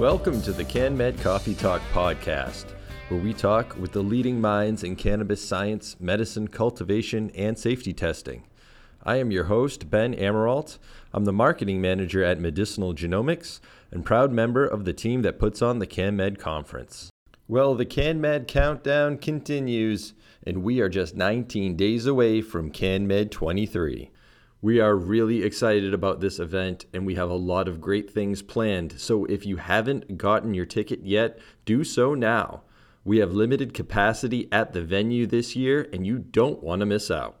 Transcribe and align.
Welcome 0.00 0.40
to 0.42 0.52
the 0.52 0.64
CannMed 0.64 1.20
Coffee 1.20 1.54
Talk 1.54 1.82
podcast, 1.92 2.70
where 3.10 3.20
we 3.20 3.34
talk 3.34 3.76
with 3.76 3.92
the 3.92 4.00
leading 4.00 4.40
minds 4.40 4.82
in 4.82 4.96
cannabis 4.96 5.46
science, 5.46 5.94
medicine, 6.00 6.48
cultivation, 6.48 7.30
and 7.34 7.58
safety 7.58 7.92
testing. 7.92 8.44
I 9.02 9.16
am 9.16 9.30
your 9.30 9.44
host, 9.44 9.90
Ben 9.90 10.14
Amirault. 10.14 10.78
I'm 11.12 11.26
the 11.26 11.34
marketing 11.34 11.82
manager 11.82 12.24
at 12.24 12.40
Medicinal 12.40 12.94
Genomics 12.94 13.60
and 13.90 14.02
proud 14.02 14.32
member 14.32 14.64
of 14.64 14.86
the 14.86 14.94
team 14.94 15.20
that 15.20 15.38
puts 15.38 15.60
on 15.60 15.80
the 15.80 15.86
CannMed 15.86 16.38
conference. 16.38 17.10
Well, 17.46 17.74
the 17.74 17.84
CannMed 17.84 18.48
countdown 18.48 19.18
continues, 19.18 20.14
and 20.42 20.62
we 20.62 20.80
are 20.80 20.88
just 20.88 21.14
19 21.14 21.76
days 21.76 22.06
away 22.06 22.40
from 22.40 22.72
CannMed 22.72 23.30
23. 23.32 24.10
We 24.62 24.78
are 24.78 24.94
really 24.94 25.42
excited 25.42 25.94
about 25.94 26.20
this 26.20 26.38
event 26.38 26.84
and 26.92 27.06
we 27.06 27.14
have 27.14 27.30
a 27.30 27.34
lot 27.34 27.66
of 27.66 27.80
great 27.80 28.10
things 28.10 28.42
planned. 28.42 29.00
So 29.00 29.24
if 29.24 29.46
you 29.46 29.56
haven't 29.56 30.18
gotten 30.18 30.52
your 30.52 30.66
ticket 30.66 31.00
yet, 31.02 31.38
do 31.64 31.82
so 31.82 32.14
now. 32.14 32.64
We 33.02 33.18
have 33.18 33.32
limited 33.32 33.72
capacity 33.72 34.48
at 34.52 34.74
the 34.74 34.82
venue 34.82 35.26
this 35.26 35.56
year 35.56 35.88
and 35.94 36.06
you 36.06 36.18
don't 36.18 36.62
want 36.62 36.80
to 36.80 36.86
miss 36.86 37.10
out. 37.10 37.40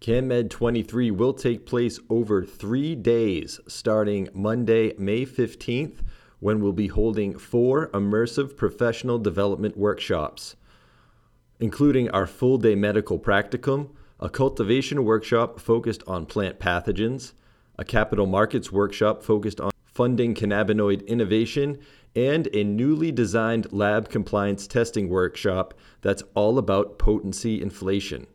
CannMed 0.00 0.50
23 0.50 1.12
will 1.12 1.34
take 1.34 1.66
place 1.66 2.00
over 2.08 2.44
three 2.44 2.96
days, 2.96 3.60
starting 3.68 4.28
Monday, 4.34 4.92
May 4.98 5.24
15th, 5.24 5.98
when 6.40 6.60
we'll 6.60 6.72
be 6.72 6.88
holding 6.88 7.38
four 7.38 7.90
immersive 7.90 8.56
professional 8.56 9.20
development 9.20 9.76
workshops, 9.76 10.56
including 11.60 12.10
our 12.10 12.26
full 12.26 12.58
day 12.58 12.74
medical 12.74 13.20
practicum 13.20 13.90
a 14.20 14.28
cultivation 14.28 15.02
workshop 15.04 15.58
focused 15.58 16.02
on 16.06 16.26
plant 16.26 16.60
pathogens, 16.60 17.32
a 17.78 17.84
capital 17.84 18.26
markets 18.26 18.70
workshop 18.70 19.22
focused 19.22 19.60
on 19.60 19.70
funding 19.86 20.34
cannabinoid 20.34 21.06
innovation, 21.06 21.78
and 22.14 22.48
a 22.52 22.62
newly 22.62 23.10
designed 23.10 23.72
lab 23.72 24.08
compliance 24.08 24.66
testing 24.66 25.08
workshop 25.08 25.72
that's 26.02 26.22
all 26.34 26.58
about 26.58 26.98
potency 26.98 27.62
inflation. 27.62 28.26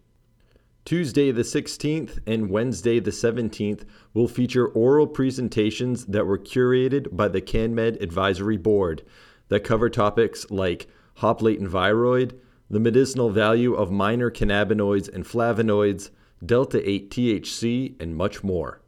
Tuesday 0.86 1.32
the 1.32 1.42
16th 1.42 2.20
and 2.28 2.50
Wednesday 2.50 3.00
the 3.00 3.12
17th 3.12 3.86
will 4.14 4.28
feature 4.28 4.68
oral 4.68 5.08
presentations 5.08 6.06
that 6.06 6.26
were 6.26 6.38
curated 6.38 7.16
by 7.16 7.28
the 7.28 7.42
CannMed 7.42 8.02
Advisory 8.02 8.58
Board 8.58 9.04
that 9.50 9.64
cover 9.64 9.90
topics 9.90 10.50
like 10.50 10.88
hop 11.16 11.42
latent 11.42 11.70
viroid, 11.70 12.40
the 12.70 12.80
medicinal 12.80 13.30
value 13.30 13.74
of 13.74 13.92
minor 13.92 14.32
cannabinoids 14.32 15.14
and 15.14 15.26
flavonoids, 15.26 16.10
delta 16.46 16.88
8 16.88 17.10
THC, 17.10 18.02
and 18.02 18.16
much 18.16 18.44
more. 18.44 18.82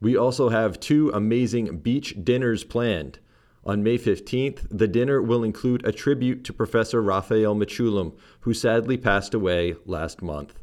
We 0.00 0.16
also 0.16 0.50
have 0.50 0.80
two 0.80 1.10
amazing 1.10 1.78
beach 1.78 2.14
dinners 2.22 2.64
planned. 2.64 3.18
On 3.64 3.82
May 3.82 3.98
15th, 3.98 4.66
the 4.70 4.86
dinner 4.86 5.20
will 5.20 5.42
include 5.42 5.84
a 5.84 5.92
tribute 5.92 6.44
to 6.44 6.52
Professor 6.52 7.02
Raphael 7.02 7.54
Mechoulam, 7.54 8.14
who 8.40 8.54
sadly 8.54 8.96
passed 8.96 9.34
away 9.34 9.74
last 9.84 10.22
month. 10.22 10.60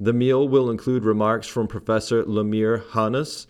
The 0.00 0.12
meal 0.12 0.48
will 0.48 0.70
include 0.70 1.04
remarks 1.04 1.46
from 1.46 1.68
Professor 1.68 2.24
Lumír 2.24 2.82
Hanuš, 2.88 3.46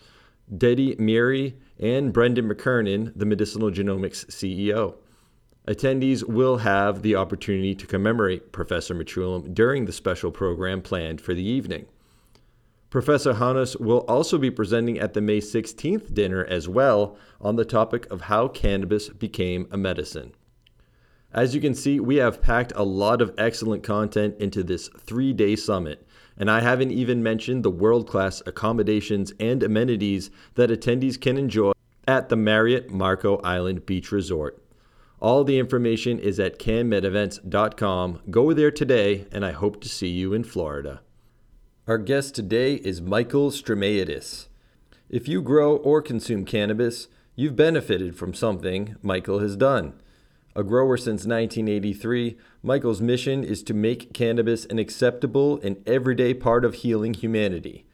Dedi 0.53 0.95
Meiri, 0.99 1.55
and 1.79 2.13
Brendan 2.13 2.47
McKernan, 2.47 3.11
the 3.15 3.25
Medicinal 3.25 3.71
Genomics 3.71 4.25
CEO. 4.27 4.95
Attendees 5.67 6.23
will 6.23 6.57
have 6.57 7.01
the 7.01 7.15
opportunity 7.15 7.73
to 7.73 7.87
commemorate 7.87 8.51
Professor 8.51 8.93
Mechoulam 8.93 9.53
during 9.53 9.85
the 9.85 9.91
special 9.91 10.29
program 10.29 10.81
planned 10.81 11.19
for 11.19 11.33
the 11.33 11.43
evening. 11.43 11.87
Professor 12.91 13.33
Hanuš 13.33 13.79
will 13.81 14.05
also 14.07 14.37
be 14.37 14.51
presenting 14.51 14.99
at 14.99 15.13
the 15.13 15.21
May 15.21 15.39
16th 15.39 16.13
dinner 16.13 16.45
as 16.45 16.69
well 16.69 17.17
on 17.41 17.55
the 17.55 17.65
topic 17.65 18.05
of 18.11 18.21
how 18.21 18.47
cannabis 18.47 19.09
became 19.09 19.67
a 19.71 19.77
medicine. 19.77 20.33
As 21.33 21.55
you 21.55 21.59
can 21.59 21.73
see, 21.73 21.99
we 21.99 22.17
have 22.17 22.43
packed 22.43 22.71
a 22.75 22.83
lot 22.83 23.21
of 23.21 23.33
excellent 23.37 23.83
content 23.83 24.35
into 24.39 24.63
this 24.63 24.87
three 24.99 25.33
day 25.33 25.55
summit, 25.55 26.07
and 26.37 26.49
I 26.49 26.61
haven't 26.61 26.91
even 26.91 27.23
mentioned 27.23 27.63
the 27.63 27.71
world 27.71 28.07
class 28.07 28.41
accommodations 28.45 29.33
and 29.39 29.63
amenities 29.63 30.29
that 30.53 30.69
attendees 30.69 31.19
can 31.19 31.37
enjoy 31.37 31.73
at 32.07 32.29
the 32.29 32.35
Marriott 32.35 32.91
Marco 32.91 33.37
Island 33.37 33.87
Beach 33.87 34.11
Resort. 34.11 34.61
All 35.25 35.43
the 35.43 35.57
information 35.57 36.19
is 36.19 36.39
at 36.39 36.59
cannmedevents.com. 36.59 38.19
Go 38.29 38.53
there 38.53 38.69
today, 38.69 39.25
and 39.31 39.43
I 39.43 39.53
hope 39.53 39.81
to 39.81 39.89
see 39.89 40.09
you 40.09 40.33
in 40.33 40.43
Florida. 40.43 41.01
Our 41.87 41.97
guest 41.97 42.35
today 42.35 42.75
is 42.75 43.01
Michael 43.01 43.49
Straumietis. 43.49 44.49
If 45.09 45.27
you 45.27 45.41
grow 45.41 45.77
or 45.77 46.03
consume 46.03 46.45
cannabis, 46.45 47.07
you've 47.35 47.55
benefited 47.55 48.15
from 48.15 48.35
something 48.35 48.97
Michael 49.01 49.39
has 49.39 49.55
done. 49.55 49.93
A 50.55 50.63
grower 50.63 50.95
since 50.95 51.25
1983, 51.25 52.37
Michael's 52.61 53.01
mission 53.01 53.43
is 53.43 53.63
to 53.63 53.73
make 53.73 54.13
cannabis 54.13 54.65
an 54.65 54.77
acceptable 54.77 55.59
and 55.63 55.81
everyday 55.87 56.35
part 56.35 56.63
of 56.63 56.75
healing 56.75 57.15
humanity. 57.15 57.87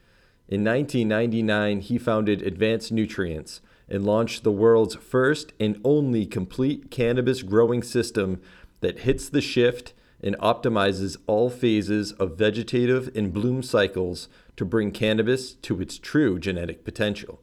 In 0.49 0.65
1999, 0.65 1.79
he 1.79 1.97
founded 1.97 2.41
Advanced 2.41 2.91
Nutrients, 2.91 3.61
and 3.91 4.05
launched 4.05 4.43
the 4.43 4.51
world's 4.51 4.95
first 4.95 5.51
and 5.59 5.79
only 5.83 6.25
complete 6.25 6.89
cannabis 6.89 7.43
growing 7.43 7.83
system 7.83 8.41
that 8.79 8.99
hits 8.99 9.29
the 9.29 9.41
shift 9.41 9.93
and 10.23 10.37
optimizes 10.37 11.17
all 11.27 11.49
phases 11.49 12.13
of 12.13 12.37
vegetative 12.37 13.09
and 13.13 13.33
bloom 13.33 13.61
cycles 13.61 14.29
to 14.55 14.63
bring 14.63 14.91
cannabis 14.91 15.53
to 15.53 15.81
its 15.81 15.97
true 15.97 16.39
genetic 16.39 16.85
potential. 16.85 17.41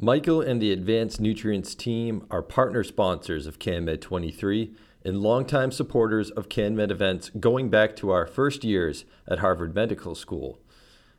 Michael 0.00 0.40
and 0.40 0.62
the 0.62 0.72
Advanced 0.72 1.20
Nutrients 1.20 1.74
team 1.74 2.26
are 2.30 2.42
partner 2.42 2.84
sponsors 2.84 3.46
of 3.46 3.58
CannMed 3.58 4.00
23 4.00 4.72
and 5.04 5.20
longtime 5.20 5.72
supporters 5.72 6.30
of 6.30 6.48
CannMed 6.48 6.90
events 6.90 7.30
going 7.40 7.70
back 7.70 7.96
to 7.96 8.10
our 8.10 8.26
first 8.26 8.62
years 8.62 9.04
at 9.26 9.40
Harvard 9.40 9.74
Medical 9.74 10.14
School. 10.14 10.60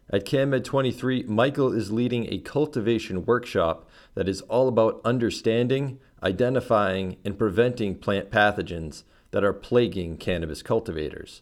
At 0.09 0.25
CannMed 0.25 0.63
23, 0.63 1.23
Michael 1.23 1.73
is 1.73 1.91
leading 1.91 2.31
a 2.31 2.39
cultivation 2.39 3.25
workshop 3.25 3.87
that 4.15 4.27
is 4.27 4.41
all 4.41 4.67
about 4.67 5.01
understanding, 5.05 5.99
identifying, 6.21 7.17
and 7.23 7.37
preventing 7.37 7.95
plant 7.95 8.29
pathogens 8.29 9.03
that 9.31 9.43
are 9.43 9.53
plaguing 9.53 10.17
cannabis 10.17 10.61
cultivators. 10.61 11.41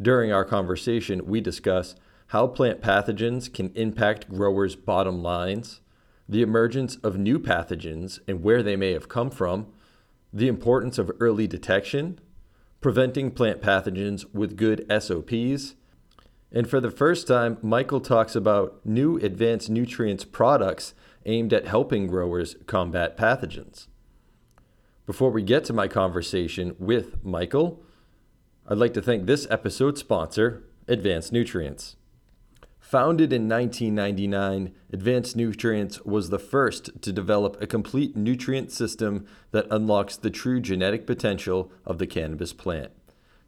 During 0.00 0.32
our 0.32 0.44
conversation, 0.44 1.26
we 1.26 1.40
discuss 1.40 1.94
how 2.28 2.46
plant 2.46 2.80
pathogens 2.80 3.52
can 3.52 3.72
impact 3.74 4.30
growers' 4.30 4.76
bottom 4.76 5.22
lines, 5.22 5.80
the 6.28 6.42
emergence 6.42 6.96
of 6.96 7.18
new 7.18 7.38
pathogens 7.38 8.20
and 8.26 8.42
where 8.42 8.62
they 8.62 8.76
may 8.76 8.92
have 8.92 9.08
come 9.08 9.30
from, 9.30 9.66
the 10.32 10.48
importance 10.48 10.96
of 10.96 11.10
early 11.18 11.46
detection, 11.46 12.20
preventing 12.80 13.30
plant 13.30 13.60
pathogens 13.60 14.24
with 14.32 14.56
good 14.56 14.86
SOPs, 14.88 15.74
and 16.52 16.68
for 16.68 16.80
the 16.80 16.90
first 16.90 17.28
time, 17.28 17.58
Michael 17.62 18.00
talks 18.00 18.34
about 18.34 18.80
new 18.84 19.18
advanced 19.18 19.70
nutrients 19.70 20.24
products 20.24 20.94
aimed 21.26 21.52
at 21.52 21.66
helping 21.66 22.06
growers 22.06 22.56
combat 22.66 23.16
pathogens. 23.16 23.86
Before 25.06 25.30
we 25.30 25.42
get 25.42 25.64
to 25.64 25.72
my 25.72 25.88
conversation 25.88 26.76
with 26.78 27.24
Michael, 27.24 27.82
I'd 28.66 28.78
like 28.78 28.94
to 28.94 29.02
thank 29.02 29.26
this 29.26 29.46
episode's 29.50 30.00
sponsor, 30.00 30.64
Advanced 30.86 31.32
Nutrients. 31.32 31.96
Founded 32.78 33.32
in 33.32 33.48
1999, 33.48 34.72
Advanced 34.92 35.36
Nutrients 35.36 36.00
was 36.04 36.30
the 36.30 36.38
first 36.38 37.02
to 37.02 37.12
develop 37.12 37.60
a 37.60 37.66
complete 37.66 38.16
nutrient 38.16 38.72
system 38.72 39.26
that 39.52 39.66
unlocks 39.70 40.16
the 40.16 40.30
true 40.30 40.60
genetic 40.60 41.06
potential 41.06 41.70
of 41.84 41.98
the 41.98 42.06
cannabis 42.06 42.52
plant. 42.52 42.90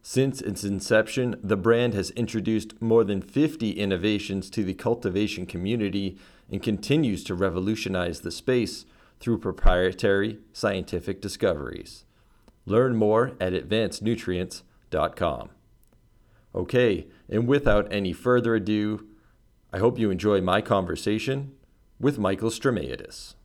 Since 0.05 0.41
its 0.41 0.65
inception, 0.65 1.37
the 1.41 1.55
brand 1.55 1.93
has 1.93 2.09
introduced 2.11 2.81
more 2.81 3.05
than 3.05 3.21
50 3.21 3.71
innovations 3.71 4.49
to 4.49 4.65
the 4.65 4.73
cultivation 4.73 5.45
community 5.45 6.17
and 6.51 6.61
continues 6.61 7.23
to 7.23 7.33
revolutionize 7.33 8.19
the 8.19 8.29
space 8.29 8.83
through 9.21 9.37
proprietary 9.39 10.39
scientific 10.51 11.21
discoveries. 11.21 12.03
Learn 12.65 12.97
more 12.97 13.37
at 13.39 13.53
advancednutrients.com. 13.53 15.49
Okay, 16.53 17.07
and 17.29 17.47
without 17.47 17.87
any 17.91 18.11
further 18.11 18.55
ado, 18.55 19.07
I 19.71 19.77
hope 19.79 19.97
you 19.97 20.11
enjoy 20.11 20.41
my 20.41 20.59
conversation 20.59 21.53
with 21.97 22.19
Michael 22.19 22.49
Straumietis. 22.49 23.35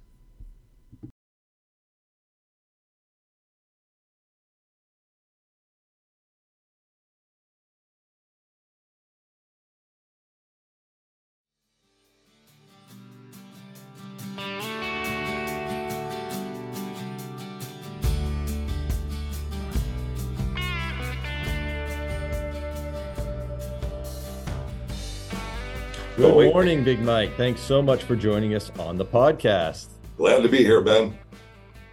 Good 26.28 26.52
morning, 26.52 26.84
Big 26.84 27.00
Mike. 27.00 27.34
Thanks 27.38 27.62
so 27.62 27.80
much 27.80 28.02
for 28.04 28.14
joining 28.14 28.54
us 28.54 28.70
on 28.78 28.96
the 28.96 29.04
podcast. 29.04 29.86
Glad 30.19 30.42
to 30.42 30.48
be 30.48 30.58
here, 30.58 30.82
Ben. 30.82 31.19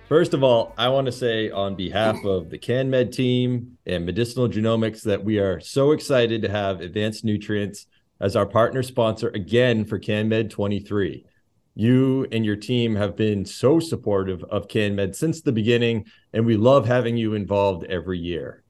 First 0.09 0.33
of 0.33 0.43
all, 0.43 0.73
I 0.77 0.89
want 0.89 1.05
to 1.05 1.11
say 1.11 1.49
on 1.49 1.75
behalf 1.75 2.23
of 2.25 2.49
the 2.49 2.59
CannMed 2.59 3.13
team 3.13 3.77
and 3.85 4.05
Medicinal 4.05 4.49
Genomics 4.49 5.03
that 5.03 5.23
we 5.23 5.39
are 5.39 5.61
so 5.61 5.93
excited 5.93 6.41
to 6.41 6.49
have 6.49 6.81
Advanced 6.81 7.23
Nutrients 7.23 7.87
as 8.19 8.35
our 8.35 8.45
partner 8.45 8.83
sponsor 8.83 9.29
again 9.29 9.85
for 9.85 9.97
CannMed 9.99 10.49
23. 10.49 11.25
You 11.73 12.27
and 12.33 12.45
your 12.45 12.57
team 12.57 12.93
have 12.97 13.15
been 13.15 13.45
so 13.45 13.79
supportive 13.79 14.43
of 14.43 14.67
CannMed 14.67 15.15
since 15.15 15.41
the 15.41 15.53
beginning, 15.53 16.05
and 16.33 16.45
we 16.45 16.57
love 16.57 16.85
having 16.85 17.15
you 17.15 17.35
involved 17.35 17.85
every 17.85 18.19
year. 18.19 18.64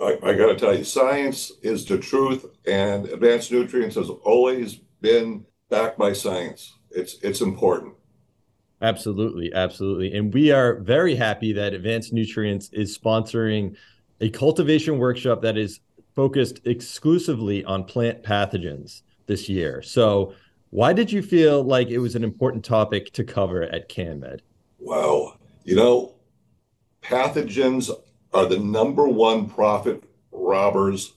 I, 0.00 0.18
I 0.22 0.34
got 0.34 0.46
to 0.46 0.56
tell 0.56 0.76
you, 0.76 0.84
science 0.84 1.52
is 1.62 1.84
the 1.84 1.98
truth, 1.98 2.46
and 2.66 3.06
Advanced 3.06 3.52
Nutrients 3.52 3.96
has 3.96 4.10
always 4.10 4.74
been 5.00 5.44
backed 5.70 5.98
by 5.98 6.12
science. 6.12 6.78
It's 6.90 7.18
it's 7.22 7.40
important. 7.40 7.94
Absolutely, 8.82 9.52
absolutely. 9.54 10.12
And 10.14 10.32
we 10.34 10.50
are 10.50 10.80
very 10.80 11.14
happy 11.14 11.52
that 11.52 11.74
Advanced 11.74 12.12
Nutrients 12.12 12.68
is 12.72 12.96
sponsoring 12.98 13.76
a 14.20 14.28
cultivation 14.30 14.98
workshop 14.98 15.42
that 15.42 15.56
is 15.56 15.80
focused 16.14 16.60
exclusively 16.64 17.64
on 17.64 17.84
plant 17.84 18.22
pathogens 18.22 19.02
this 19.26 19.48
year. 19.48 19.80
So, 19.82 20.34
why 20.70 20.92
did 20.92 21.10
you 21.10 21.22
feel 21.22 21.62
like 21.62 21.88
it 21.88 21.98
was 21.98 22.16
an 22.16 22.24
important 22.24 22.64
topic 22.64 23.12
to 23.12 23.24
cover 23.24 23.62
at 23.62 23.88
CannMed? 23.88 24.40
Well, 24.78 25.38
you 25.64 25.76
know, 25.76 26.16
pathogens 27.02 27.90
are 28.34 28.46
the 28.46 28.58
number 28.58 29.06
one 29.06 29.48
profit 29.48 30.02
robbers 30.32 31.14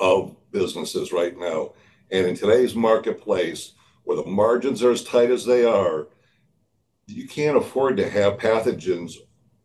of 0.00 0.34
businesses 0.50 1.12
right 1.12 1.38
now. 1.38 1.72
And 2.10 2.26
in 2.26 2.34
today's 2.34 2.74
marketplace, 2.74 3.72
where 4.04 4.16
the 4.16 4.24
margins 4.24 4.82
are 4.82 4.90
as 4.90 5.04
tight 5.04 5.30
as 5.30 5.44
they 5.44 5.64
are, 5.64 6.08
you 7.06 7.28
can't 7.28 7.58
afford 7.58 7.98
to 7.98 8.08
have 8.08 8.38
pathogens 8.38 9.16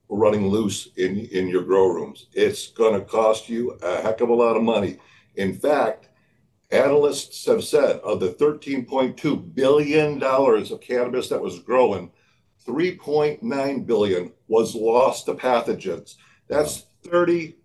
running 0.09 0.49
loose 0.49 0.89
in, 0.97 1.17
in 1.17 1.47
your 1.47 1.63
grow 1.63 1.87
rooms. 1.87 2.27
It's 2.33 2.67
going 2.67 2.99
to 2.99 3.05
cost 3.05 3.47
you 3.47 3.71
a 3.81 4.01
heck 4.01 4.19
of 4.19 4.29
a 4.29 4.33
lot 4.33 4.57
of 4.57 4.63
money. 4.63 4.97
In 5.35 5.53
fact, 5.53 6.09
analysts 6.71 7.45
have 7.45 7.63
said 7.63 7.99
of 7.99 8.19
the 8.19 8.33
$13.2 8.33 9.55
billion 9.55 10.21
of 10.21 10.81
cannabis 10.81 11.29
that 11.29 11.41
was 11.41 11.59
growing, 11.59 12.11
3.9 12.67 13.85
billion 13.85 14.33
was 14.47 14.75
lost 14.75 15.25
to 15.27 15.33
pathogens. 15.33 16.15
That's 16.51 16.85
30% 17.05 17.55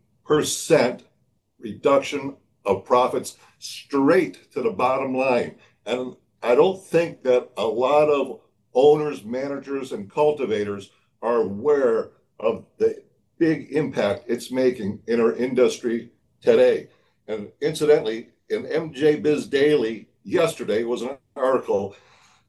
reduction 1.58 2.36
of 2.64 2.84
profits 2.84 3.36
straight 3.58 4.52
to 4.52 4.62
the 4.62 4.70
bottom 4.70 5.12
line. 5.12 5.56
And 5.86 6.14
I 6.40 6.54
don't 6.54 6.80
think 6.80 7.24
that 7.24 7.50
a 7.56 7.66
lot 7.66 8.08
of 8.08 8.42
owners, 8.74 9.24
managers, 9.24 9.90
and 9.90 10.08
cultivators 10.08 10.90
are 11.20 11.38
aware 11.38 12.10
of 12.38 12.64
the 12.78 13.02
big 13.38 13.72
impact 13.72 14.26
it's 14.28 14.52
making 14.52 15.00
in 15.08 15.20
our 15.20 15.32
industry 15.34 16.12
today. 16.40 16.86
And 17.26 17.50
incidentally, 17.60 18.28
in 18.50 18.66
MJ 18.66 19.20
Biz 19.20 19.48
Daily 19.48 20.06
yesterday 20.22 20.84
was 20.84 21.02
an 21.02 21.16
article. 21.34 21.96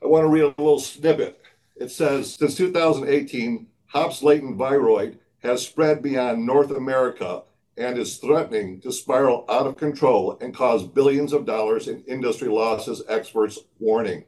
I 0.04 0.06
want 0.06 0.24
to 0.24 0.30
read 0.30 0.44
a 0.44 0.62
little 0.62 0.80
snippet. 0.80 1.42
It 1.76 1.90
says 1.90 2.36
Since 2.36 2.58
2018, 2.58 3.66
hops 3.88 4.22
latent 4.22 4.56
viroid 4.56 5.18
has 5.48 5.66
spread 5.66 6.02
beyond 6.02 6.46
North 6.46 6.72
America 6.72 7.44
and 7.78 7.98
is 7.98 8.18
threatening 8.18 8.82
to 8.82 8.92
spiral 8.92 9.46
out 9.48 9.66
of 9.66 9.78
control 9.78 10.38
and 10.42 10.54
cause 10.54 10.86
billions 10.86 11.32
of 11.32 11.46
dollars 11.46 11.88
in 11.88 12.04
industry 12.04 12.50
losses, 12.50 13.02
experts 13.08 13.58
warning. 13.80 14.26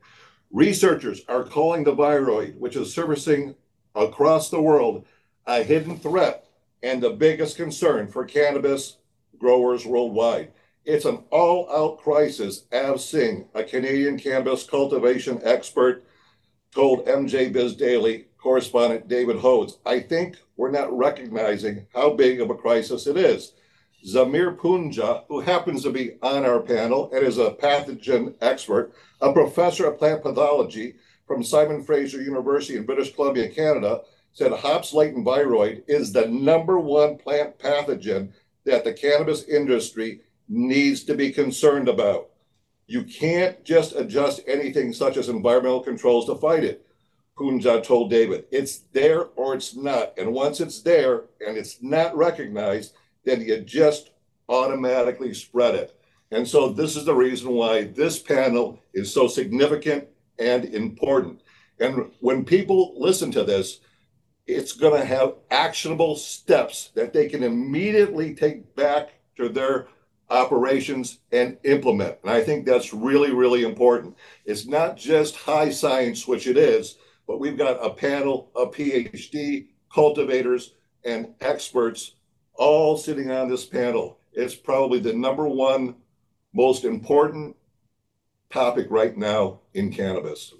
Researchers 0.49 1.21
are 1.27 1.43
calling 1.43 1.83
the 1.83 1.93
viroid, 1.93 2.57
which 2.57 2.77
is 2.77 2.93
surfacing 2.93 3.53
across 3.95 4.49
the 4.49 4.61
world, 4.61 5.05
a 5.45 5.61
hidden 5.61 5.97
threat 5.99 6.45
and 6.81 7.03
the 7.03 7.09
biggest 7.09 7.57
concern 7.57 8.07
for 8.07 8.23
cannabis 8.23 8.97
growers 9.37 9.85
worldwide. 9.85 10.53
It's 10.85 11.05
an 11.05 11.25
all 11.31 11.69
out 11.69 11.97
crisis, 11.99 12.63
Av 12.71 13.01
Singh, 13.01 13.49
a 13.53 13.63
Canadian 13.63 14.17
cannabis 14.17 14.63
cultivation 14.63 15.41
expert, 15.43 16.05
told 16.73 17.05
MJ 17.07 17.51
Biz 17.51 17.75
Daily 17.75 18.28
correspondent 18.41 19.07
David 19.07 19.37
Hodes. 19.37 19.77
I 19.85 19.99
think 19.99 20.37
we're 20.57 20.71
not 20.71 20.95
recognizing 20.95 21.85
how 21.93 22.13
big 22.13 22.41
of 22.41 22.49
a 22.49 22.55
crisis 22.55 23.07
it 23.07 23.17
is. 23.17 23.53
Zamir 24.05 24.55
Punja, 24.57 25.23
who 25.27 25.41
happens 25.41 25.83
to 25.83 25.91
be 25.91 26.13
on 26.21 26.45
our 26.45 26.61
panel 26.61 27.11
and 27.13 27.25
is 27.25 27.37
a 27.37 27.51
pathogen 27.51 28.33
expert, 28.41 28.93
a 29.21 29.33
professor 29.33 29.87
of 29.87 29.99
plant 29.99 30.23
pathology 30.23 30.95
from 31.27 31.43
Simon 31.43 31.83
Fraser 31.83 32.21
University 32.21 32.77
in 32.77 32.85
British 32.85 33.13
Columbia, 33.13 33.49
Canada, 33.49 34.01
said 34.33 34.51
hops 34.51 34.93
latent 34.93 35.25
viroid 35.25 35.83
is 35.87 36.13
the 36.13 36.27
number 36.27 36.79
one 36.79 37.17
plant 37.17 37.59
pathogen 37.59 38.31
that 38.65 38.83
the 38.83 38.93
cannabis 38.93 39.43
industry 39.43 40.21
needs 40.47 41.03
to 41.03 41.13
be 41.13 41.31
concerned 41.31 41.89
about. 41.89 42.29
You 42.87 43.03
can't 43.03 43.63
just 43.63 43.95
adjust 43.95 44.41
anything 44.47 44.93
such 44.93 45.17
as 45.17 45.29
environmental 45.29 45.81
controls 45.81 46.25
to 46.27 46.35
fight 46.35 46.63
it. 46.63 46.85
Punja 47.39 47.81
told 47.83 48.09
David, 48.09 48.45
it's 48.51 48.79
there 48.91 49.25
or 49.35 49.55
it's 49.55 49.75
not. 49.75 50.13
And 50.17 50.33
once 50.33 50.59
it's 50.59 50.81
there 50.81 51.23
and 51.45 51.57
it's 51.57 51.81
not 51.81 52.15
recognized, 52.17 52.93
then 53.23 53.41
you 53.41 53.61
just 53.61 54.11
automatically 54.49 55.33
spread 55.33 55.75
it. 55.75 55.95
And 56.31 56.47
so 56.47 56.69
this 56.69 56.95
is 56.95 57.05
the 57.05 57.15
reason 57.15 57.51
why 57.51 57.83
this 57.83 58.19
panel 58.19 58.79
is 58.93 59.13
so 59.13 59.27
significant 59.27 60.07
and 60.37 60.65
important. 60.65 61.41
And 61.79 62.11
when 62.19 62.43
people 62.43 62.93
listen 62.97 63.31
to 63.31 63.43
this, 63.43 63.79
it's 64.45 64.73
going 64.73 64.99
to 64.99 65.05
have 65.05 65.35
actionable 65.49 66.15
steps 66.15 66.91
that 66.95 67.13
they 67.13 67.29
can 67.29 67.43
immediately 67.43 68.35
take 68.35 68.75
back 68.75 69.11
to 69.37 69.47
their 69.47 69.87
operations 70.29 71.19
and 71.31 71.57
implement. 71.63 72.17
And 72.23 72.31
I 72.31 72.41
think 72.41 72.65
that's 72.65 72.93
really, 72.93 73.31
really 73.31 73.63
important. 73.63 74.15
It's 74.45 74.67
not 74.67 74.97
just 74.97 75.35
high 75.35 75.69
science, 75.69 76.27
which 76.27 76.47
it 76.47 76.57
is, 76.57 76.97
but 77.29 77.39
we've 77.39 77.59
got 77.59 77.77
a 77.85 77.91
panel 77.91 78.49
of 78.55 78.71
PhD 78.71 79.67
cultivators 79.93 80.73
and 81.05 81.27
experts 81.41 82.15
all 82.55 82.97
sitting 82.97 83.29
on 83.29 83.47
this 83.47 83.67
panel. 83.67 84.17
It's 84.33 84.55
probably 84.55 84.99
the 84.99 85.13
number 85.13 85.47
one 85.47 85.93
most 86.55 86.85
important 86.85 87.55
topic 88.49 88.87
right 88.89 89.15
now 89.15 89.59
in 89.75 89.93
cannabis. 89.93 90.55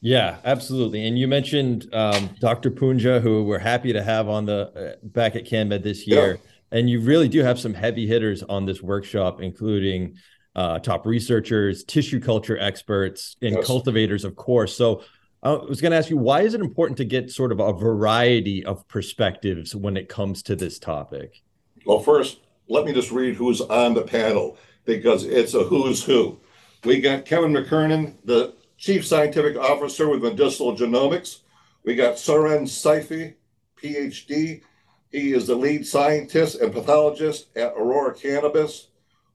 Yeah, 0.00 0.36
absolutely. 0.44 1.08
And 1.08 1.18
you 1.18 1.26
mentioned 1.26 1.92
um, 1.92 2.30
Dr. 2.38 2.70
Punja, 2.70 3.20
who 3.20 3.42
we're 3.42 3.58
happy 3.58 3.92
to 3.92 4.02
have 4.02 4.28
on 4.28 4.46
the 4.46 4.94
uh, 5.02 5.06
back 5.08 5.34
at 5.34 5.44
CannMed 5.44 5.82
this 5.82 6.06
year. 6.06 6.34
Yeah. 6.70 6.78
And 6.78 6.88
you 6.88 7.00
really 7.00 7.26
do 7.26 7.42
have 7.42 7.58
some 7.58 7.74
heavy 7.74 8.06
hitters 8.06 8.44
on 8.44 8.64
this 8.64 8.80
workshop, 8.80 9.40
including 9.40 10.18
uh, 10.54 10.78
top 10.78 11.04
researchers, 11.04 11.82
tissue 11.82 12.20
culture 12.20 12.56
experts, 12.58 13.34
and 13.42 13.56
yes. 13.56 13.66
cultivators, 13.66 14.24
of 14.24 14.36
course. 14.36 14.76
So 14.76 15.02
I 15.42 15.52
was 15.52 15.80
going 15.80 15.92
to 15.92 15.98
ask 15.98 16.10
you, 16.10 16.16
why 16.16 16.42
is 16.42 16.54
it 16.54 16.60
important 16.60 16.96
to 16.98 17.04
get 17.04 17.30
sort 17.30 17.52
of 17.52 17.60
a 17.60 17.72
variety 17.72 18.64
of 18.64 18.86
perspectives 18.88 19.74
when 19.74 19.96
it 19.96 20.08
comes 20.08 20.42
to 20.44 20.56
this 20.56 20.78
topic? 20.78 21.42
Well, 21.86 22.00
first, 22.00 22.40
let 22.68 22.84
me 22.84 22.92
just 22.92 23.12
read 23.12 23.36
who's 23.36 23.60
on 23.60 23.94
the 23.94 24.02
panel 24.02 24.56
because 24.84 25.24
it's 25.24 25.54
a 25.54 25.62
who's 25.62 26.02
who. 26.02 26.40
We 26.84 27.00
got 27.00 27.24
Kevin 27.24 27.52
McKernan, 27.52 28.14
the 28.24 28.54
Chief 28.78 29.06
Scientific 29.06 29.56
Officer 29.56 30.08
with 30.08 30.22
Medicinal 30.22 30.76
Genomics. 30.76 31.40
We 31.84 31.94
got 31.94 32.18
Soren 32.18 32.64
Seifi, 32.64 33.34
PhD. 33.80 34.62
He 35.10 35.32
is 35.32 35.46
the 35.46 35.54
lead 35.54 35.86
scientist 35.86 36.60
and 36.60 36.72
pathologist 36.72 37.46
at 37.56 37.74
Aurora 37.76 38.14
Cannabis. 38.14 38.88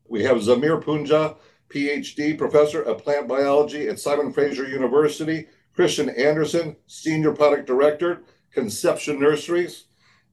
We 0.07 0.24
have 0.24 0.38
Zamir 0.38 0.83
Punja, 0.83 1.38
PhD, 1.69 2.38
Professor 2.38 2.81
of 2.81 3.03
Plant 3.03 3.27
Biology 3.27 3.88
at 3.88 4.00
Simon 4.00 4.31
Fraser 4.31 4.67
University. 4.67 5.48
Christian 5.75 6.10
Anderson, 6.10 6.75
Senior 6.88 7.34
Product 7.34 7.65
Director, 7.65 8.24
Conception 8.51 9.20
Nurseries. 9.20 9.86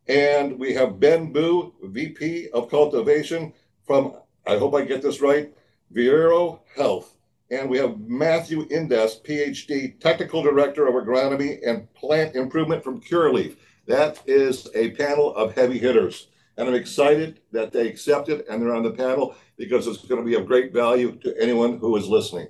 And 0.06 0.59
we 0.59 0.75
have 0.75 1.00
Ben 1.00 1.32
Boo, 1.32 1.75
VP 1.82 2.49
of 2.50 2.70
Cultivation 2.70 3.52
from 3.87 4.14
I 4.47 4.59
hope 4.59 4.75
I 4.75 4.85
get 4.85 5.02
this 5.02 5.20
right, 5.20 5.52
Vero 5.90 6.62
Health. 6.75 7.16
And 7.50 7.68
we 7.68 7.78
have 7.78 8.00
Matthew 8.00 8.66
Indes, 8.70 9.20
PhD, 9.20 9.99
Technical 10.00 10.42
Director 10.42 10.87
of 10.87 10.94
Agronomy 10.94 11.59
and 11.66 11.92
Plant 11.94 12.37
Improvement 12.37 12.82
from 12.82 13.00
Curaleaf. 13.00 13.56
That 13.87 14.20
is 14.26 14.68
a 14.75 14.90
panel 14.92 15.35
of 15.35 15.54
heavy 15.54 15.78
hitters. 15.78 16.28
And 16.56 16.68
I'm 16.68 16.75
excited 16.75 17.40
that 17.52 17.73
they 17.73 17.88
accepted 17.88 18.44
and 18.49 18.62
they're 18.62 18.75
on 18.75 18.82
the 18.82 18.92
panel 18.92 19.35
because 19.56 19.87
it's 19.87 20.04
going 20.04 20.20
to 20.20 20.26
be 20.26 20.37
of 20.37 20.47
great 20.47 20.73
value 20.73 21.16
to 21.23 21.35
anyone 21.40 21.78
who 21.78 21.97
is 21.97 22.09
listening. 22.09 22.49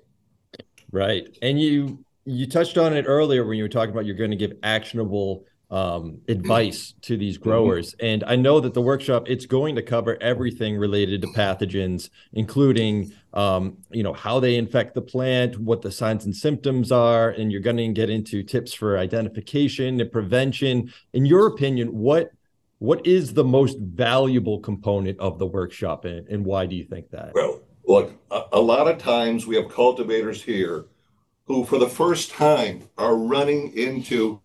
Right. 0.92 1.36
And 1.40 1.60
you 1.60 2.04
you 2.30 2.46
touched 2.46 2.78
on 2.78 2.96
it 2.96 3.04
earlier 3.06 3.44
when 3.44 3.56
you 3.56 3.64
were 3.64 3.68
talking 3.68 3.90
about 3.90 4.06
you're 4.06 4.16
going 4.16 4.30
to 4.30 4.36
give 4.36 4.52
actionable 4.62 5.44
um, 5.70 6.18
advice 6.28 6.94
to 7.02 7.16
these 7.16 7.36
mm-hmm. 7.36 7.48
growers. 7.48 7.94
And 8.00 8.24
I 8.24 8.36
know 8.36 8.60
that 8.60 8.74
the 8.74 8.82
workshop 8.82 9.28
it's 9.28 9.46
going 9.46 9.76
to 9.76 9.82
cover 9.82 10.20
everything 10.20 10.76
related 10.76 11.22
to 11.22 11.28
pathogens, 11.28 12.10
including 12.32 13.12
um, 13.32 13.78
you 13.90 14.02
know 14.02 14.12
how 14.12 14.40
they 14.40 14.56
infect 14.56 14.94
the 14.94 15.02
plant, 15.02 15.58
what 15.58 15.82
the 15.82 15.92
signs 15.92 16.24
and 16.24 16.34
symptoms 16.34 16.90
are, 16.90 17.30
and 17.30 17.52
you're 17.52 17.60
going 17.60 17.76
to 17.76 17.88
get 17.88 18.10
into 18.10 18.42
tips 18.42 18.72
for 18.72 18.98
identification 18.98 20.00
and 20.00 20.10
prevention. 20.10 20.92
In 21.12 21.24
your 21.24 21.46
opinion, 21.46 21.88
what 21.96 22.30
what 22.78 23.06
is 23.06 23.34
the 23.34 23.44
most 23.44 23.78
valuable 23.78 24.58
component 24.58 25.20
of 25.20 25.38
the 25.38 25.46
workshop, 25.46 26.04
and, 26.04 26.26
and 26.28 26.44
why 26.44 26.66
do 26.66 26.74
you 26.74 26.84
think 26.84 27.10
that? 27.10 27.32
Well, 27.34 27.60
look, 27.86 28.12
a, 28.30 28.42
a 28.54 28.60
lot 28.60 28.88
of 28.88 28.98
times 28.98 29.46
we 29.46 29.54
have 29.56 29.68
cultivators 29.68 30.42
here 30.42 30.86
who, 31.50 31.64
for 31.64 31.78
the 31.78 31.88
first 31.88 32.30
time, 32.30 32.80
are 32.96 33.16
running 33.16 33.76
into 33.76 34.40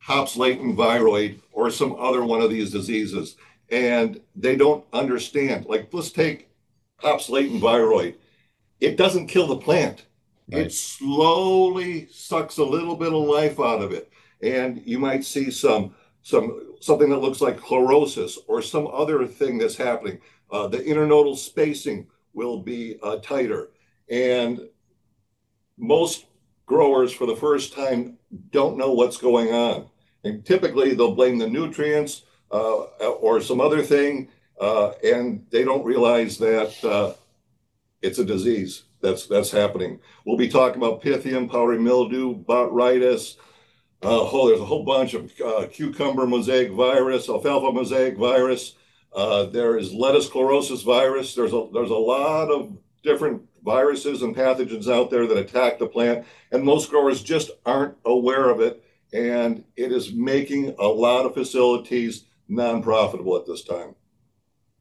Hops 0.00 0.36
latent 0.36 0.76
viroid 0.76 1.40
or 1.50 1.70
some 1.70 1.96
other 1.98 2.22
one 2.22 2.42
of 2.42 2.50
these 2.50 2.70
diseases. 2.70 3.36
And 3.70 4.20
they 4.36 4.54
don't 4.54 4.84
understand. 4.92 5.64
Like, 5.64 5.88
let's 5.94 6.12
take 6.12 6.50
Hops 6.96 7.30
latent 7.30 7.62
viroid. 7.62 8.16
It 8.80 8.98
doesn't 8.98 9.28
kill 9.28 9.46
the 9.46 9.56
plant. 9.56 10.04
Right. 10.52 10.66
It 10.66 10.74
slowly 10.74 12.06
sucks 12.10 12.58
a 12.58 12.64
little 12.64 12.96
bit 12.96 13.14
of 13.14 13.22
life 13.22 13.58
out 13.58 13.80
of 13.80 13.92
it. 13.92 14.12
And 14.42 14.82
you 14.84 14.98
might 14.98 15.24
see 15.24 15.50
some 15.50 15.94
some 16.20 16.74
something 16.82 17.08
that 17.08 17.22
looks 17.22 17.40
like 17.40 17.58
chlorosis 17.58 18.36
or 18.46 18.60
some 18.60 18.86
other 18.88 19.26
thing 19.26 19.56
that's 19.56 19.76
happening. 19.76 20.20
Uh, 20.50 20.68
the 20.68 20.80
internodal 20.80 21.38
spacing 21.38 22.08
will 22.34 22.60
be 22.60 22.98
uh, 23.02 23.16
tighter. 23.22 23.70
And 24.10 24.68
most 25.80 26.26
growers, 26.66 27.12
for 27.12 27.26
the 27.26 27.36
first 27.36 27.72
time, 27.72 28.16
don't 28.50 28.76
know 28.76 28.92
what's 28.92 29.16
going 29.16 29.52
on. 29.52 29.88
And 30.22 30.44
typically 30.44 30.94
they'll 30.94 31.14
blame 31.14 31.38
the 31.38 31.48
nutrients 31.48 32.22
uh, 32.52 32.82
or 33.20 33.40
some 33.40 33.60
other 33.60 33.82
thing, 33.82 34.28
uh, 34.60 34.90
and 35.02 35.46
they 35.50 35.64
don't 35.64 35.84
realize 35.84 36.38
that 36.38 36.84
uh, 36.84 37.14
it's 38.02 38.18
a 38.18 38.24
disease 38.24 38.84
that's 39.00 39.26
that's 39.26 39.50
happening. 39.50 39.98
We'll 40.24 40.36
be 40.36 40.48
talking 40.48 40.76
about 40.76 41.02
Pythium, 41.02 41.50
powdery 41.50 41.78
mildew, 41.78 42.44
botrytis. 42.44 43.36
Uh, 44.02 44.28
oh, 44.32 44.48
there's 44.48 44.60
a 44.60 44.64
whole 44.64 44.84
bunch 44.84 45.14
of 45.14 45.32
uh, 45.44 45.66
cucumber 45.70 46.26
mosaic 46.26 46.70
virus, 46.72 47.28
alfalfa 47.28 47.72
mosaic 47.72 48.16
virus. 48.16 48.74
Uh, 49.12 49.44
there 49.44 49.76
is 49.76 49.92
lettuce 49.92 50.28
chlorosis 50.28 50.84
virus. 50.84 51.34
There's 51.34 51.52
a 51.52 51.68
there's 51.72 51.90
a 51.90 51.94
lot 51.94 52.50
of 52.50 52.76
different 53.02 53.42
viruses 53.64 54.22
and 54.22 54.34
pathogens 54.34 54.90
out 54.90 55.10
there 55.10 55.26
that 55.26 55.36
attack 55.36 55.78
the 55.78 55.86
plant, 55.86 56.26
and 56.52 56.62
most 56.62 56.90
growers 56.90 57.22
just 57.22 57.50
aren't 57.66 57.94
aware 58.04 58.48
of 58.50 58.60
it 58.60 58.82
and 59.12 59.64
it 59.76 59.92
is 59.92 60.12
making 60.12 60.74
a 60.78 60.86
lot 60.86 61.26
of 61.26 61.34
facilities 61.34 62.24
non-profitable 62.48 63.36
at 63.36 63.46
this 63.46 63.64
time. 63.64 63.94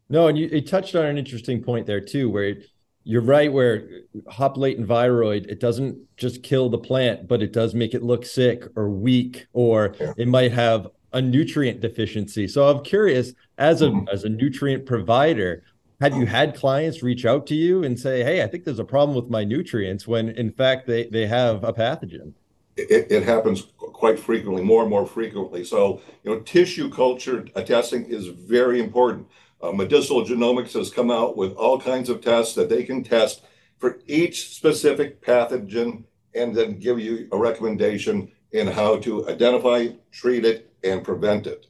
No, 0.10 0.28
and 0.28 0.38
you, 0.38 0.48
you 0.48 0.62
touched 0.62 0.96
on 0.96 1.06
an 1.06 1.18
interesting 1.18 1.62
point 1.62 1.86
there 1.86 2.02
too, 2.02 2.30
where 2.30 2.58
you're 3.04 3.22
right, 3.22 3.52
where 3.52 3.88
hop 4.28 4.58
latent 4.58 4.88
viroid, 4.88 5.48
it 5.48 5.60
doesn't 5.60 5.98
just 6.18 6.44
kill 6.44 6.70
the 6.70 6.78
plant, 6.78 7.28
but 7.28 7.42
it 7.42 7.54
does 7.54 7.74
make 7.74 7.94
it 7.94 8.04
look 8.04 8.26
sick 8.26 8.64
or 8.76 8.90
weak, 8.90 9.48
or 9.54 9.96
yeah. 10.00 10.14
it 10.18 10.28
might 10.28 10.52
have 10.52 10.88
a 11.14 11.22
nutrient 11.22 11.80
deficiency. 11.80 12.48
So 12.48 12.68
I'm 12.68 12.84
curious, 12.84 13.34
as 13.58 13.82
a 13.82 13.88
mm-hmm. 13.88 14.08
as 14.12 14.24
a 14.24 14.30
nutrient 14.30 14.86
provider, 14.86 15.64
have 16.02 16.16
you 16.16 16.26
had 16.26 16.56
clients 16.56 17.04
reach 17.04 17.26
out 17.26 17.46
to 17.48 17.56
you 17.56 17.84
and 17.84 18.00
say, 18.00 18.24
"Hey, 18.24 18.42
I 18.42 18.48
think 18.48 18.64
there's 18.64 18.80
a 18.80 18.86
problem 18.86 19.16
with 19.16 19.30
my 19.30 19.44
nutrients," 19.44 20.08
when 20.08 20.30
in 20.30 20.52
fact 20.52 20.88
they 20.88 21.06
they 21.06 21.28
have 21.28 21.64
a 21.64 21.74
pathogen? 21.74 22.34
It, 22.78 23.12
it 23.12 23.24
happens 23.24 23.68
quite 23.78 24.18
frequently, 24.18 24.64
more 24.64 24.82
and 24.82 24.90
more 24.90 25.06
frequently. 25.06 25.66
So, 25.66 26.02
you 26.24 26.32
know, 26.32 26.40
tissue 26.40 26.90
culture 26.90 27.42
testing 27.42 28.06
is 28.06 28.28
very 28.28 28.80
important. 28.80 29.28
Uh, 29.62 29.74
medicinal 29.74 30.24
genomics 30.24 30.72
has 30.72 30.90
come 30.90 31.12
out 31.12 31.36
with 31.36 31.52
all 31.56 31.82
kinds 31.82 32.08
of 32.08 32.22
tests 32.22 32.56
that 32.56 32.70
they 32.70 32.84
can 32.84 33.04
test 33.04 33.44
for 33.78 34.00
each 34.08 34.56
specific 34.56 35.22
pathogen 35.22 36.06
and 36.34 36.56
then 36.56 36.80
give 36.80 37.00
you 37.00 37.28
a 37.34 37.38
recommendation 37.38 38.32
in 38.54 38.68
how 38.68 38.98
to 38.98 39.28
identify, 39.28 39.88
treat 40.12 40.46
it, 40.46 40.74
and 40.84 41.04
prevent 41.04 41.46
it. 41.46 41.68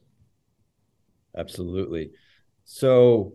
Absolutely. 1.36 2.12
So, 2.66 3.34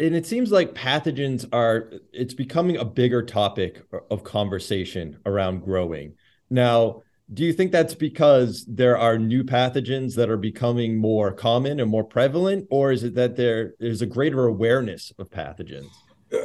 and 0.00 0.14
it 0.14 0.26
seems 0.26 0.52
like 0.52 0.74
pathogens 0.74 1.46
are, 1.52 1.92
it's 2.12 2.34
becoming 2.34 2.76
a 2.76 2.84
bigger 2.84 3.22
topic 3.22 3.82
of 4.10 4.24
conversation 4.24 5.18
around 5.26 5.64
growing. 5.64 6.14
Now, 6.50 7.02
do 7.34 7.44
you 7.44 7.52
think 7.52 7.72
that's 7.72 7.94
because 7.94 8.64
there 8.66 8.96
are 8.96 9.18
new 9.18 9.44
pathogens 9.44 10.14
that 10.14 10.30
are 10.30 10.38
becoming 10.38 10.96
more 10.96 11.32
common 11.32 11.80
and 11.80 11.90
more 11.90 12.04
prevalent, 12.04 12.66
or 12.70 12.90
is 12.90 13.04
it 13.04 13.14
that 13.16 13.36
there 13.36 13.74
is 13.80 14.00
a 14.00 14.06
greater 14.06 14.46
awareness 14.46 15.12
of 15.18 15.30
pathogens? 15.30 15.90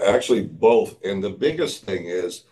Actually, 0.06 0.48
both. 0.48 0.98
And 1.06 1.24
the 1.24 1.30
biggest 1.30 1.86
thing 1.86 2.06
is, 2.06 2.44